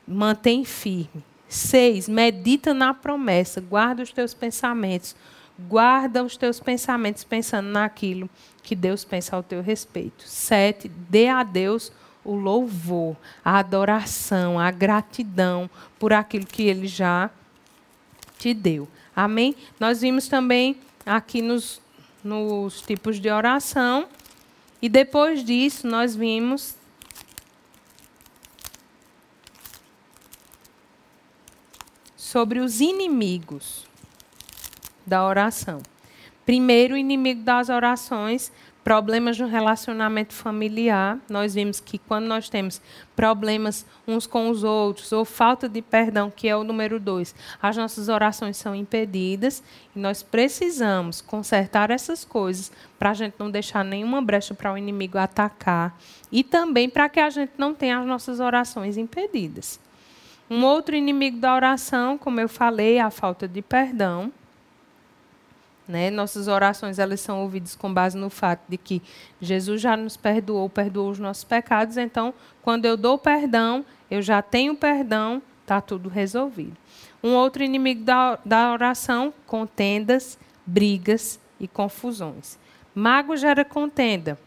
Mantém 0.07 0.64
firme. 0.64 1.28
Seis, 1.48 2.08
medita 2.08 2.74
na 2.74 2.92
promessa, 2.92 3.61
guarda 3.61 4.02
os 4.02 4.12
teus 4.12 4.34
pensamentos, 4.34 5.16
guarda 5.58 6.22
os 6.22 6.37
teus 6.37 6.61
pensamentos 6.61 7.24
pensando 7.24 7.68
naquilo 7.68 8.28
que 8.62 8.76
Deus 8.76 9.04
pensa 9.04 9.34
ao 9.34 9.42
teu 9.42 9.62
respeito. 9.62 10.24
Sete, 10.26 10.88
dê 10.88 11.28
a 11.28 11.42
Deus 11.42 11.90
o 12.22 12.34
louvor, 12.34 13.16
a 13.42 13.58
adoração, 13.58 14.61
a 14.61 14.70
gratidão 14.70 15.70
por 15.98 16.12
aquilo 16.12 16.46
que 16.46 16.64
ele 16.64 16.87
já 16.87 17.30
te 18.38 18.52
deu. 18.52 18.87
Amém? 19.16 19.56
Nós 19.80 20.02
vimos 20.02 20.28
também 20.28 20.76
aqui 21.06 21.40
nos, 21.40 21.80
nos 22.22 22.82
tipos 22.82 23.18
de 23.18 23.30
oração. 23.30 24.06
E 24.80 24.88
depois 24.88 25.42
disso, 25.42 25.87
nós 25.87 26.14
vimos 26.14 26.76
sobre 32.29 32.61
os 32.61 32.83
inimigos 32.83 33.87
da 35.07 35.27
oração. 35.27 35.81
Primeiro, 36.45 36.95
inimigo 36.95 37.43
das 37.43 37.71
orações 37.71 38.53
problemas 38.85 39.38
no 39.38 39.47
relacionamento 39.47 40.35
familiar. 40.35 41.19
Nós 41.27 41.55
vimos 41.55 41.81
que 41.81 41.97
quando 41.97 42.27
nós 42.27 42.51
temos 42.51 42.83
problemas 43.17 43.87
uns 44.07 44.27
com 44.27 44.51
os 44.51 44.62
outros, 44.62 45.11
ou 45.11 45.25
falta 45.25 45.71
de 45.71 45.81
perdão, 45.81 46.31
que 46.31 46.47
é 46.47 46.55
o 46.55 46.62
número 46.62 47.01
dois, 47.01 47.35
as 47.62 47.79
nossas 47.79 48.11
orações 48.11 48.59
são 48.59 48.75
impedidas 48.75 49.62
e 49.97 49.99
nós 49.99 50.23
precisamos 50.23 51.23
consertar 51.23 51.91
essas 51.91 52.27
coisas 52.27 52.71
para 52.99 53.09
a 53.09 53.14
gente 53.14 53.37
não 53.38 53.51
deixar 53.51 53.83
nenhuma 53.83 54.21
brecha 54.21 54.53
para 54.53 54.75
o 54.75 54.77
inimigo 54.77 55.17
atacar 55.17 55.99
e 56.31 56.45
também 56.45 56.91
para 56.91 57.09
que 57.09 57.21
a 57.21 57.31
gente 57.31 57.53
não 57.57 57.73
tenha 57.73 57.99
as 57.99 58.07
nossas 58.07 58.38
orações 58.38 58.99
impedidas. 58.99 59.81
Um 60.50 60.64
outro 60.64 60.96
inimigo 60.96 61.38
da 61.38 61.54
oração, 61.54 62.16
como 62.16 62.40
eu 62.40 62.48
falei, 62.48 62.96
é 62.96 63.00
a 63.00 63.11
falta 63.11 63.46
de 63.46 63.61
perdão. 63.61 64.32
Né? 65.87 66.11
Nossas 66.11 66.48
orações 66.48 66.98
elas 66.98 67.20
são 67.20 67.42
ouvidas 67.42 67.74
com 67.74 67.92
base 67.92 68.16
no 68.16 68.30
fato 68.30 68.62
de 68.68 68.76
que 68.76 69.02
Jesus 69.40 69.80
já 69.80 69.96
nos 69.96 70.16
perdoou, 70.16 70.68
perdoou 70.68 71.11
os 71.11 71.18
nossos 71.18 71.44
pecados. 71.44 71.96
Então, 71.96 72.32
quando 72.62 72.84
eu 72.84 72.96
dou 72.96 73.18
perdão, 73.18 73.84
eu 74.11 74.22
já 74.22 74.40
tenho 74.42 74.74
perdão, 74.74 75.42
está 75.62 75.80
tudo 75.80 76.08
resolvido. 76.08 76.76
Um 77.22 77.34
outro 77.34 77.62
inimigo 77.62 78.04
da, 78.04 78.38
da 78.44 78.72
oração, 78.72 79.32
contendas, 79.46 80.38
brigas 80.64 81.40
e 81.58 81.66
confusões. 81.66 82.58
Mago 82.94 83.37
gera 83.37 83.64
contenda. 83.64 84.38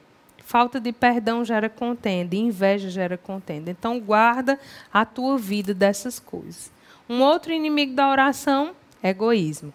Falta 0.43 0.80
de 0.80 0.91
perdão 0.91 1.45
gera 1.45 1.69
contenda, 1.69 2.36
inveja 2.36 2.89
gera 2.89 3.17
contenda. 3.17 3.71
Então, 3.71 3.99
guarda 3.99 4.60
a 4.93 5.06
tua 5.06 5.38
vida 5.38 5.73
dessas 5.73 6.19
coisas. 6.19 6.71
Um 7.10 7.21
outro 7.21 7.51
inimigo 7.51 7.93
da 7.93 8.10
oração, 8.10 8.71
egoísmo. 9.04 9.73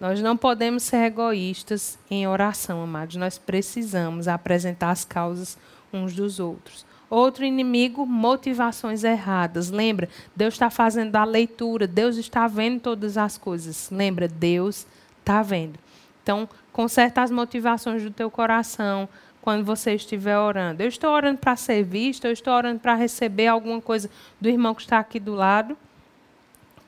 Nós 0.00 0.20
não 0.20 0.36
podemos 0.36 0.84
ser 0.84 1.04
egoístas 1.06 1.98
em 2.10 2.26
oração, 2.26 2.82
amados. 2.82 3.16
Nós 3.16 3.36
precisamos 3.36 4.28
apresentar 4.28 4.90
as 4.90 5.04
causas 5.04 5.58
uns 5.92 6.14
dos 6.14 6.38
outros. 6.38 6.86
Outro 7.10 7.44
inimigo, 7.44 8.06
motivações 8.06 9.02
erradas. 9.02 9.70
Lembra, 9.70 10.08
Deus 10.36 10.54
está 10.54 10.68
fazendo 10.70 11.16
a 11.16 11.24
leitura, 11.24 11.86
Deus 11.86 12.16
está 12.16 12.46
vendo 12.46 12.80
todas 12.80 13.16
as 13.16 13.38
coisas. 13.38 13.88
Lembra, 13.90 14.28
Deus 14.28 14.86
está 15.20 15.42
vendo. 15.42 15.78
Então, 16.22 16.48
conserta 16.72 17.22
as 17.22 17.30
motivações 17.30 18.02
do 18.02 18.10
teu 18.10 18.30
coração 18.30 19.08
quando 19.42 19.64
você 19.64 19.94
estiver 19.94 20.38
orando. 20.38 20.82
Eu 20.82 20.88
estou 20.88 21.10
orando 21.10 21.38
para 21.38 21.56
ser 21.56 21.82
visto, 21.82 22.26
eu 22.26 22.32
estou 22.32 22.52
orando 22.52 22.80
para 22.80 22.94
receber 22.94 23.46
alguma 23.46 23.80
coisa 23.80 24.10
do 24.40 24.48
irmão 24.48 24.74
que 24.74 24.82
está 24.82 24.98
aqui 24.98 25.18
do 25.18 25.34
lado 25.34 25.76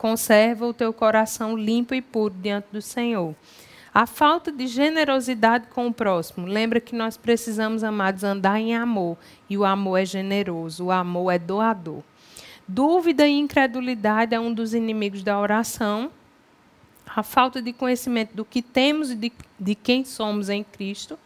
conserva 0.01 0.65
o 0.65 0.73
teu 0.73 0.95
coração 0.95 1.55
limpo 1.55 1.95
e 1.95 2.01
puro 2.01 2.35
diante 2.35 2.69
do 2.73 2.81
Senhor. 2.81 3.35
A 3.93 4.07
falta 4.07 4.51
de 4.51 4.67
generosidade 4.67 5.67
com 5.75 5.89
o 5.89 5.93
próximo. 5.93 6.47
Lembra 6.47 6.81
que 6.81 6.97
nós 6.97 7.19
precisamos, 7.19 7.85
amados, 7.85 8.25
andar 8.25 8.59
em 8.59 8.75
amor. 8.75 9.19
E 9.49 9.59
o 9.59 9.65
amor 9.65 9.99
é 9.99 10.07
generoso, 10.07 10.87
o 10.87 10.91
amor 10.91 11.33
é 11.33 11.39
doador. 11.39 12.03
Dúvida 12.67 13.29
e 13.29 13.33
incredulidade 13.33 14.35
é 14.35 14.41
um 14.41 14.55
dos 14.55 14.73
inimigos 14.73 15.23
da 15.23 15.39
oração. 15.39 16.11
A 17.05 17.23
falta 17.23 17.61
de 17.61 17.71
conhecimento 17.71 18.35
do 18.35 18.45
que 18.45 18.63
temos 18.63 19.11
e 19.11 19.15
de, 19.15 19.31
de 19.59 19.75
quem 19.75 20.03
somos 20.03 20.49
em 20.49 20.65
Cristo. 20.65 21.19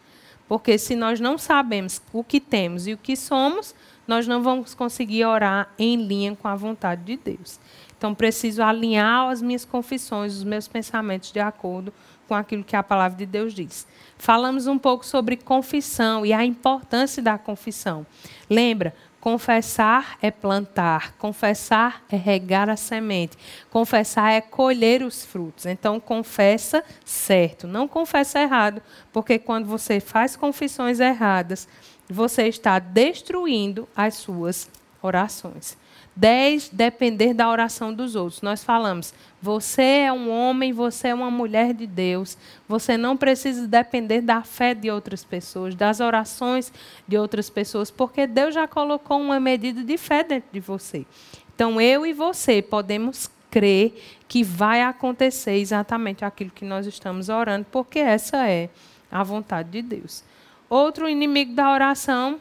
Porque 0.47 0.77
se 0.77 0.95
nós 0.95 1.19
não 1.19 1.37
sabemos 1.37 2.01
o 2.13 2.23
que 2.23 2.39
temos 2.39 2.87
e 2.87 2.93
o 2.93 2.97
que 2.97 3.15
somos, 3.15 3.73
nós 4.07 4.27
não 4.27 4.43
vamos 4.43 4.73
conseguir 4.75 5.25
orar 5.25 5.69
em 5.77 5.95
linha 5.95 6.35
com 6.35 6.47
a 6.47 6.55
vontade 6.55 7.03
de 7.03 7.17
Deus. 7.17 7.59
Então, 7.97 8.13
preciso 8.13 8.61
alinhar 8.61 9.29
as 9.29 9.41
minhas 9.41 9.65
confissões, 9.65 10.35
os 10.35 10.43
meus 10.43 10.67
pensamentos 10.67 11.31
de 11.31 11.39
acordo 11.39 11.91
com 12.27 12.35
aquilo 12.35 12.63
que 12.63 12.75
a 12.75 12.83
palavra 12.83 13.17
de 13.17 13.25
Deus 13.25 13.53
diz. 13.53 13.87
Falamos 14.17 14.67
um 14.67 14.77
pouco 14.77 15.05
sobre 15.05 15.37
confissão 15.37 16.25
e 16.25 16.33
a 16.33 16.45
importância 16.45 17.21
da 17.21 17.37
confissão. 17.37 18.05
Lembra, 18.49 18.93
confessar 19.25 20.19
é 20.21 20.29
plantar, 20.29 21.13
confessar 21.13 22.03
é 22.11 22.15
regar 22.15 22.69
a 22.69 22.77
semente, 22.77 23.35
confessar 23.71 24.31
é 24.31 24.39
colher 24.39 25.01
os 25.01 25.25
frutos. 25.25 25.65
Então, 25.65 25.99
confessa 25.99 26.83
certo, 27.03 27.67
não 27.67 27.87
confessa 27.87 28.39
errado, 28.39 28.83
porque 29.11 29.39
quando 29.39 29.65
você 29.65 29.99
faz 29.99 30.35
confissões 30.35 30.99
erradas, 30.99 31.67
você 32.07 32.47
está 32.47 32.77
destruindo 32.77 33.89
as 33.95 34.13
suas 34.13 34.69
orações. 35.01 35.75
10, 36.15 36.69
depender 36.69 37.33
da 37.33 37.49
oração 37.49 37.93
dos 37.93 38.15
outros. 38.15 38.41
Nós 38.41 38.63
falamos, 38.63 39.13
você 39.41 40.05
é 40.05 40.13
um 40.13 40.29
homem, 40.29 40.71
você 40.71 41.09
é 41.09 41.13
uma 41.13 41.29
mulher 41.29 41.73
de 41.73 41.85
Deus. 41.85 42.37
Você 42.67 42.95
não 42.95 43.17
precisa 43.17 43.67
depender 43.67 44.21
da 44.21 44.41
fé 44.41 44.73
de 44.73 44.89
outras 44.89 45.25
pessoas, 45.25 45.75
das 45.75 45.99
orações 45.99 46.71
de 47.07 47.17
outras 47.17 47.49
pessoas, 47.49 47.91
porque 47.91 48.25
Deus 48.25 48.53
já 48.55 48.67
colocou 48.67 49.19
uma 49.19 49.39
medida 49.39 49.83
de 49.83 49.97
fé 49.97 50.23
dentro 50.23 50.49
de 50.53 50.59
você. 50.59 51.05
Então, 51.53 51.79
eu 51.81 52.05
e 52.05 52.13
você 52.13 52.61
podemos 52.61 53.29
crer 53.51 53.93
que 54.27 54.43
vai 54.43 54.81
acontecer 54.81 55.53
exatamente 55.53 56.25
aquilo 56.25 56.49
que 56.49 56.65
nós 56.65 56.85
estamos 56.85 57.29
orando, 57.29 57.65
porque 57.71 57.99
essa 57.99 58.49
é 58.49 58.69
a 59.11 59.23
vontade 59.23 59.69
de 59.69 59.81
Deus. 59.81 60.23
Outro 60.69 61.07
inimigo 61.07 61.53
da 61.53 61.71
oração 61.71 62.39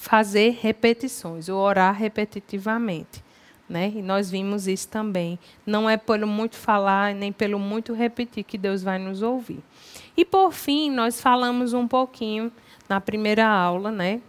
fazer 0.00 0.56
repetições, 0.62 1.50
ou 1.50 1.60
orar 1.60 1.94
repetitivamente. 1.94 3.22
Né? 3.68 3.92
E 3.94 4.02
nós 4.02 4.30
vimos 4.30 4.66
isso 4.66 4.88
também. 4.88 5.38
Não 5.64 5.88
é 5.88 5.98
pelo 5.98 6.26
muito 6.26 6.56
falar, 6.56 7.14
nem 7.14 7.30
pelo 7.30 7.58
muito 7.58 7.92
repetir 7.92 8.42
que 8.42 8.56
Deus 8.56 8.82
vai 8.82 8.98
nos 8.98 9.20
ouvir. 9.20 9.60
E 10.16 10.24
por 10.24 10.52
fim, 10.52 10.90
nós 10.90 11.20
falamos 11.20 11.74
um 11.74 11.86
pouquinho 11.86 12.50
na 12.88 12.98
primeira 12.98 13.46
aula, 13.46 13.92
né? 13.92 14.22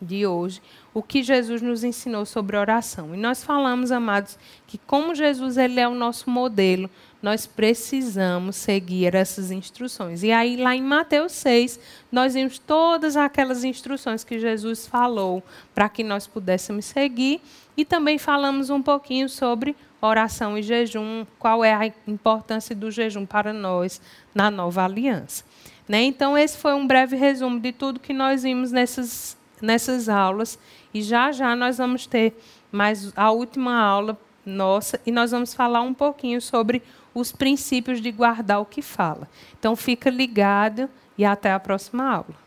De 0.00 0.26
hoje, 0.26 0.60
o 0.92 1.02
que 1.02 1.22
Jesus 1.22 1.60
nos 1.60 1.84
ensinou 1.84 2.24
sobre 2.24 2.56
oração. 2.56 3.14
E 3.14 3.18
nós 3.18 3.44
falamos, 3.44 3.92
amados, 3.92 4.38
que 4.66 4.78
como 4.78 5.14
Jesus 5.14 5.56
ele 5.56 5.80
é 5.80 5.88
o 5.88 5.94
nosso 5.94 6.30
modelo, 6.30 6.90
nós 7.22 7.46
precisamos 7.46 8.56
seguir 8.56 9.14
essas 9.14 9.50
instruções. 9.50 10.22
E 10.22 10.30
aí, 10.30 10.56
lá 10.56 10.76
em 10.76 10.82
Mateus 10.82 11.32
6, 11.32 11.80
nós 12.12 12.34
vimos 12.34 12.58
todas 12.58 13.16
aquelas 13.16 13.64
instruções 13.64 14.22
que 14.22 14.38
Jesus 14.38 14.86
falou 14.86 15.42
para 15.74 15.88
que 15.88 16.04
nós 16.04 16.26
pudéssemos 16.26 16.84
seguir. 16.84 17.40
E 17.76 17.84
também 17.84 18.16
falamos 18.16 18.70
um 18.70 18.80
pouquinho 18.80 19.28
sobre 19.28 19.76
oração 20.00 20.56
e 20.56 20.62
jejum, 20.62 21.26
qual 21.38 21.64
é 21.64 21.74
a 21.74 21.92
importância 22.06 22.74
do 22.74 22.90
jejum 22.90 23.26
para 23.26 23.52
nós 23.52 24.00
na 24.34 24.50
nova 24.50 24.84
aliança. 24.84 25.44
Né? 25.88 26.02
Então, 26.02 26.36
esse 26.36 26.56
foi 26.56 26.74
um 26.74 26.86
breve 26.86 27.16
resumo 27.16 27.60
de 27.60 27.72
tudo 27.72 28.00
que 28.00 28.12
nós 28.12 28.42
vimos 28.42 28.72
nessas, 28.72 29.36
nessas 29.60 30.08
aulas. 30.08 30.58
E 30.92 31.02
já 31.02 31.32
já 31.32 31.54
nós 31.54 31.78
vamos 31.78 32.06
ter 32.06 32.34
mais 32.70 33.12
a 33.16 33.30
última 33.30 33.78
aula 33.78 34.18
nossa 34.44 35.00
e 35.04 35.10
nós 35.10 35.32
vamos 35.32 35.52
falar 35.52 35.80
um 35.80 35.92
pouquinho 35.92 36.40
sobre 36.40 36.82
os 37.12 37.32
princípios 37.32 38.00
de 38.00 38.12
guardar 38.12 38.60
o 38.60 38.66
que 38.66 38.82
fala. 38.82 39.28
Então, 39.58 39.74
fica 39.74 40.10
ligado 40.10 40.88
e 41.16 41.24
até 41.24 41.52
a 41.52 41.58
próxima 41.58 42.04
aula. 42.04 42.45